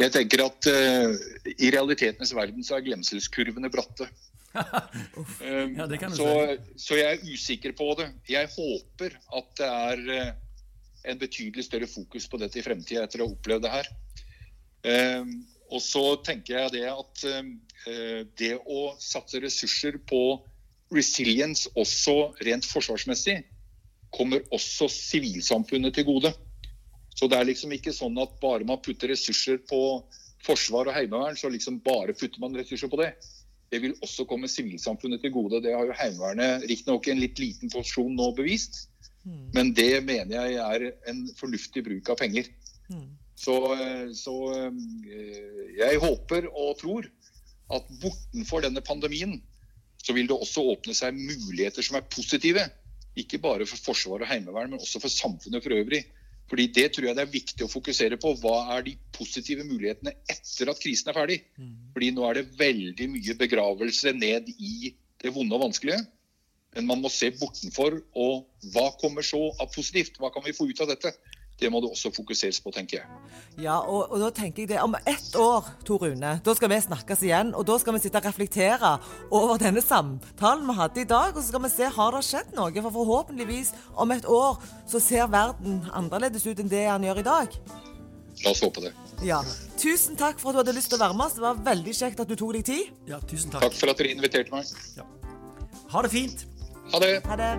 Jeg 0.00 0.12
tenker 0.12 0.42
at 0.46 0.68
uh, 0.72 1.14
i 1.52 1.70
realitetenes 1.72 2.32
verden 2.36 2.64
så 2.66 2.76
er 2.76 2.84
glemselskurvene 2.88 3.70
bratte. 3.72 4.08
um, 4.56 5.76
ja, 5.78 5.86
så, 6.10 6.30
så, 6.74 6.96
jeg 6.98 7.06
er 7.06 7.24
usikker 7.28 7.76
på 7.78 7.92
det. 8.00 8.08
Jeg 8.28 8.50
håper 8.50 9.14
at 9.38 9.50
det 9.60 9.68
er 9.68 10.02
uh, 10.10 10.32
en 11.12 11.20
betydelig 11.20 11.68
større 11.68 11.88
fokus 11.88 12.26
på 12.28 12.40
dette 12.40 12.60
i 12.60 12.64
fremtida 12.66 13.04
etter 13.06 13.22
å 13.22 13.28
ha 13.28 13.36
opplevd 13.36 13.68
det 13.68 13.74
her. 13.76 13.90
Um, 14.80 15.34
og 15.70 15.82
så 15.82 16.04
tenker 16.26 16.58
jeg 16.58 16.74
det 16.74 16.86
at 16.90 17.24
eh, 17.30 18.22
det 18.38 18.54
å 18.60 18.90
satse 19.00 19.40
ressurser 19.42 19.98
på 20.10 20.40
resilience 20.94 21.70
også 21.78 22.32
rent 22.42 22.66
forsvarsmessig 22.66 23.40
kommer 24.10 24.42
også 24.50 24.88
sivilsamfunnet 24.90 25.94
til 25.94 26.08
gode. 26.08 26.32
Så 27.14 27.28
det 27.30 27.38
er 27.38 27.46
liksom 27.46 27.72
ikke 27.76 27.94
sånn 27.94 28.18
at 28.22 28.32
bare 28.42 28.66
man 28.66 28.80
putter 28.82 29.12
ressurser 29.12 29.60
på 29.70 29.80
forsvar 30.42 30.88
og 30.88 30.96
heimevern, 30.96 31.36
så 31.38 31.50
liksom 31.52 31.78
bare 31.84 32.16
putter 32.16 32.42
man 32.42 32.56
ressurser 32.56 32.90
på 32.90 32.98
det. 33.02 33.12
Det 33.70 33.78
vil 33.84 33.94
også 34.02 34.26
komme 34.26 34.50
sivilsamfunnet 34.50 35.22
til 35.22 35.30
gode. 35.34 35.60
Det 35.62 35.74
har 35.76 35.86
jo 35.86 35.94
Heimevernet 35.94 36.66
riktignok 36.66 37.06
en 37.06 37.20
litt 37.22 37.38
liten 37.38 37.70
posisjon 37.70 38.16
nå 38.18 38.32
bevist. 38.34 38.88
Mm. 39.22 39.44
Men 39.54 39.70
det 39.76 39.92
mener 40.02 40.48
jeg 40.48 40.56
er 40.64 40.86
en 41.12 41.20
fornuftig 41.38 41.84
bruk 41.86 42.10
av 42.10 42.18
penger. 42.18 42.48
Mm. 42.90 43.12
Så, 43.40 43.54
så, 44.18 44.34
eh, 44.52 45.70
jeg 45.78 46.00
håper 46.02 46.48
og 46.50 46.74
tror 46.80 47.08
at 47.72 47.86
bortenfor 48.02 48.66
denne 48.66 48.82
pandemien 48.84 49.38
så 50.00 50.14
vil 50.16 50.28
det 50.28 50.36
også 50.36 50.64
åpne 50.74 50.96
seg 50.96 51.16
muligheter 51.16 51.84
som 51.84 51.98
er 51.98 52.08
positive. 52.12 52.66
Ikke 53.20 53.40
bare 53.42 53.66
for 53.68 53.90
Forsvaret 53.90 54.26
og 54.26 54.30
Heimevern, 54.30 54.74
men 54.74 54.82
også 54.82 55.00
for 55.02 55.12
samfunnet 55.12 55.64
for 55.64 55.76
øvrig. 55.76 56.04
Fordi 56.50 56.66
Det 56.66 56.88
tror 56.92 57.06
jeg 57.06 57.16
det 57.16 57.22
er 57.22 57.32
viktig 57.32 57.64
å 57.64 57.70
fokusere 57.70 58.16
på. 58.20 58.32
Hva 58.42 58.76
er 58.76 58.84
de 58.88 58.96
positive 59.14 59.64
mulighetene 59.64 60.16
etter 60.28 60.72
at 60.72 60.80
krisen 60.82 61.12
er 61.12 61.16
ferdig? 61.16 61.36
Mm. 61.56 61.74
Fordi 61.94 62.08
nå 62.16 62.24
er 62.26 62.40
det 62.40 62.58
veldig 62.58 63.06
mye 63.12 63.36
begravelse 63.38 64.12
ned 64.18 64.50
i 64.58 64.90
det 65.22 65.30
vonde 65.34 65.54
og 65.54 65.68
vanskelige. 65.68 66.00
Men 66.74 66.88
man 66.90 67.04
må 67.04 67.10
se 67.12 67.30
bortenfor. 67.38 68.00
Og 68.18 68.72
hva 68.74 68.88
kommer 68.98 69.26
så 69.26 69.44
av 69.60 69.70
positivt? 69.74 70.18
Hva 70.18 70.32
kan 70.34 70.42
vi 70.44 70.56
få 70.56 70.66
ut 70.66 70.82
av 70.82 70.90
dette? 70.90 71.14
Det 71.60 71.68
må 71.72 71.80
det 71.84 71.90
også 71.92 72.10
fokuseres 72.14 72.60
på, 72.64 72.72
tenker 72.72 73.00
jeg. 73.00 73.18
Ja, 73.60 73.76
og, 73.80 74.08
og, 74.08 74.16
da 74.22 74.30
tenker 74.32 74.64
jeg 74.64 74.70
det. 74.70 74.78
Om 74.80 74.96
ett 75.04 75.34
år, 75.36 75.66
Tor 75.84 76.00
Rune, 76.06 76.32
da 76.44 76.54
skal 76.56 76.70
vi 76.72 76.78
snakkes 76.80 77.24
igjen. 77.26 77.52
Og 77.58 77.66
da 77.68 77.76
skal 77.82 77.96
vi 77.96 78.00
sitte 78.00 78.22
og 78.22 78.28
reflektere 78.30 78.94
over 79.28 79.60
denne 79.60 79.82
samtalen 79.84 80.64
vi 80.70 80.78
hadde 80.78 81.04
i 81.04 81.08
dag. 81.10 81.34
Og 81.34 81.42
så 81.42 81.48
skal 81.50 81.64
vi 81.66 81.72
se 81.74 81.90
har 81.98 82.16
det 82.16 82.24
skjedd 82.24 82.56
noe. 82.56 82.72
For 82.80 82.96
forhåpentligvis 82.96 83.74
om 84.00 84.16
et 84.16 84.24
år 84.24 84.56
så 84.88 85.02
ser 85.04 85.28
verden 85.32 85.82
annerledes 85.92 86.48
ut 86.48 86.64
enn 86.64 86.72
det 86.72 86.86
han 86.88 87.04
gjør 87.04 87.20
i 87.20 87.28
dag. 87.28 87.60
La 88.40 88.54
oss 88.54 88.62
håpe 88.64 88.80
det. 88.86 88.94
Ja. 89.26 89.42
Tusen 89.80 90.16
takk 90.16 90.40
for 90.40 90.50
at 90.50 90.56
du 90.56 90.62
hadde 90.62 90.76
lyst 90.78 90.88
til 90.92 90.96
å 90.96 91.04
være 91.04 91.16
med 91.18 91.28
oss. 91.28 91.36
Det 91.36 91.44
var 91.44 91.60
veldig 91.68 91.96
kjekt 92.00 92.24
at 92.24 92.30
du 92.30 92.36
tok 92.40 92.56
deg 92.56 92.64
tid. 92.72 92.92
Ja, 93.10 93.20
tusen 93.20 93.52
takk. 93.52 93.68
Takk 93.68 93.76
for 93.76 93.92
at 93.92 94.00
dere 94.00 94.16
inviterte 94.16 94.54
meg. 94.54 94.64
Ja. 94.96 95.04
Ha 95.92 96.06
det 96.06 96.12
fint. 96.16 96.46
Ha 96.94 97.04
det. 97.04 97.14
Ha 97.28 97.34
det. 97.44 97.52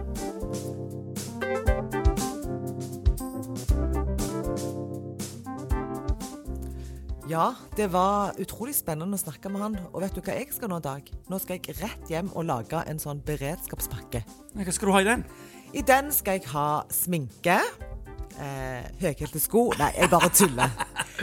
Ja, 7.32 7.54
det 7.78 7.86
var 7.94 8.36
utrolig 8.44 8.74
spennende 8.76 9.16
å 9.16 9.22
snakke 9.22 9.48
med 9.48 9.62
han. 9.64 9.76
Og 9.94 10.02
vet 10.04 10.18
du 10.18 10.20
hva 10.20 10.34
jeg 10.36 10.50
skal 10.52 10.68
nå, 10.68 10.82
Dag? 10.84 11.06
Nå 11.32 11.38
skal 11.40 11.62
jeg 11.62 11.78
rett 11.78 12.10
hjem 12.12 12.28
og 12.36 12.44
lage 12.50 12.82
en 12.92 12.98
sånn 13.00 13.22
beredskapspakke. 13.24 14.20
Hva 14.58 14.74
skal 14.76 14.90
du 14.90 14.92
ha 14.92 15.00
i 15.00 15.08
den? 15.08 15.24
I 15.72 15.84
den 15.88 16.10
skal 16.12 16.42
jeg 16.42 16.50
ha 16.52 16.66
sminke, 16.92 17.56
eh, 18.36 18.90
høyhælte 19.00 19.40
sko 19.40 19.70
Nei, 19.80 19.94
jeg 19.96 20.12
bare 20.12 20.32
tuller. 20.36 20.74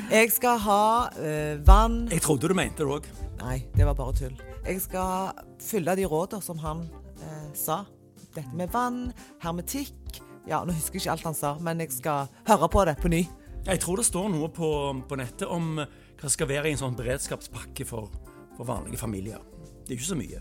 Jeg 0.08 0.30
skal 0.32 0.62
ha 0.64 0.84
eh, 1.18 1.58
vann 1.66 2.06
Jeg 2.08 2.22
trodde 2.24 2.48
du 2.48 2.54
mente 2.56 2.86
det 2.86 2.94
òg. 2.94 3.08
Nei, 3.42 3.58
det 3.74 3.84
var 3.90 3.98
bare 3.98 4.14
tull. 4.16 4.38
Jeg 4.64 4.80
skal 4.86 5.42
fylle 5.60 5.96
de 5.98 6.06
rådene 6.08 6.40
som 6.46 6.62
han 6.62 6.86
eh, 7.20 7.50
sa. 7.52 7.82
Dette 8.22 8.46
med 8.56 8.72
vann, 8.72 9.10
hermetikk 9.44 10.22
Ja, 10.48 10.62
nå 10.64 10.72
husker 10.72 10.96
jeg 10.96 11.04
ikke 11.04 11.18
alt 11.18 11.28
han 11.28 11.36
sa, 11.36 11.52
men 11.60 11.84
jeg 11.84 11.92
skal 11.98 12.32
høre 12.48 12.70
på 12.72 12.86
det 12.88 12.96
på 13.02 13.12
ny. 13.12 13.26
Jeg 13.68 13.82
tror 13.82 14.00
det 14.00 14.06
står 14.08 14.30
noe 14.32 14.48
på, 14.48 14.68
på 15.04 15.16
nettet 15.20 15.50
om 15.52 15.74
hva 15.76 16.28
skal 16.32 16.48
være 16.48 16.70
i 16.70 16.72
en 16.72 16.80
sånn 16.80 16.94
beredskapspakke 16.96 17.84
for, 17.84 18.08
for 18.56 18.64
vanlige 18.64 18.96
familier. 18.96 19.42
Det 19.84 19.92
er 19.92 19.98
ikke 19.98 20.08
så 20.08 20.16
mye. 20.16 20.40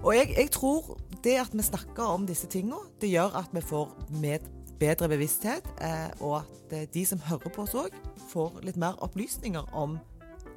Og 0.00 0.16
jeg, 0.16 0.32
jeg 0.34 0.50
tror 0.56 0.96
det 1.22 1.36
at 1.38 1.54
vi 1.54 1.62
snakker 1.62 2.10
om 2.10 2.26
disse 2.26 2.50
tingene, 2.50 2.80
det 2.98 3.12
gjør 3.12 3.36
at 3.38 3.54
vi 3.54 3.62
får 3.62 3.94
med 4.18 4.50
bedre 4.80 5.10
bevissthet, 5.12 5.70
eh, 5.78 6.10
og 6.24 6.40
at 6.40 6.74
eh, 6.74 6.88
de 6.90 7.06
som 7.06 7.22
hører 7.28 7.54
på 7.54 7.68
oss 7.68 7.76
òg, 7.78 7.94
får 8.32 8.58
litt 8.66 8.80
mer 8.80 8.98
opplysninger 9.04 9.70
om 9.76 10.00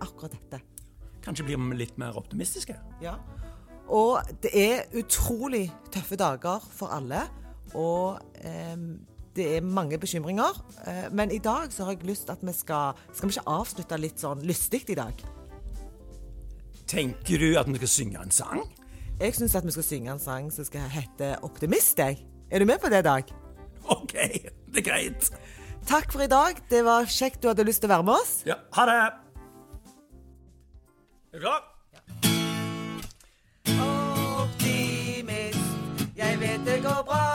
akkurat 0.02 0.34
dette. 0.34 0.64
Kanskje 1.22 1.46
blir 1.46 1.62
vi 1.62 1.78
litt 1.78 2.02
mer 2.02 2.18
optimistiske. 2.18 2.74
Ja. 3.06 3.20
Og 3.86 4.24
det 4.42 4.56
er 4.58 4.88
utrolig 4.98 5.68
tøffe 5.94 6.18
dager 6.18 6.64
for 6.74 6.96
alle. 6.96 7.28
Og 7.78 8.18
eh, 8.42 8.80
det 9.36 9.58
er 9.58 9.62
mange 9.66 9.98
bekymringer. 9.98 10.60
Eh, 10.88 11.08
men 11.12 11.32
i 11.32 11.38
dag 11.38 11.74
så 11.74 11.84
har 11.84 11.92
jeg 11.96 12.04
lyst 12.04 12.26
til 12.28 12.32
at 12.32 12.42
vi 12.42 12.54
skal 12.54 12.94
Skal 13.14 13.30
vi 13.30 13.34
ikke 13.34 13.50
avslutte 13.50 13.98
litt 13.98 14.20
sånn 14.22 14.44
lystig 14.46 14.84
i 14.90 14.98
dag? 15.00 15.14
Tenker 16.88 17.40
du 17.40 17.58
at 17.58 17.68
vi 17.68 17.80
skal 17.82 17.88
synge 17.88 18.22
en 18.22 18.32
sang? 18.32 18.64
Jeg 19.20 19.36
syns 19.36 19.56
at 19.56 19.66
vi 19.66 19.72
skal 19.72 19.84
synge 19.84 20.12
en 20.12 20.20
sang 20.20 20.52
som 20.52 20.66
skal 20.66 20.90
hete 20.90 21.38
'Optimist', 21.42 21.98
jeg. 21.98 22.26
Er 22.52 22.60
du 22.60 22.66
med 22.66 22.80
på 22.80 22.90
det, 22.90 23.04
Dag? 23.04 23.24
OK. 23.90 24.14
Det 24.74 24.78
er 24.78 24.92
greit. 24.92 25.32
Takk 25.88 26.12
for 26.12 26.22
i 26.22 26.28
dag. 26.28 26.56
Det 26.70 26.86
var 26.86 27.06
kjekt 27.06 27.44
du 27.44 27.48
hadde 27.48 27.64
lyst 27.64 27.82
til 27.82 27.90
å 27.92 27.94
være 27.94 28.04
med 28.04 28.14
oss. 28.14 28.44
Ja. 28.46 28.56
Ha 28.74 28.86
det. 28.86 29.14
Er 31.34 31.40
du 31.40 31.40
klar? 31.40 31.62
Ja. 31.94 32.00
Optimist, 34.44 35.60
jeg 36.16 36.40
vet 36.40 36.66
det 36.66 36.84
går 36.84 37.04
bra. 37.08 37.33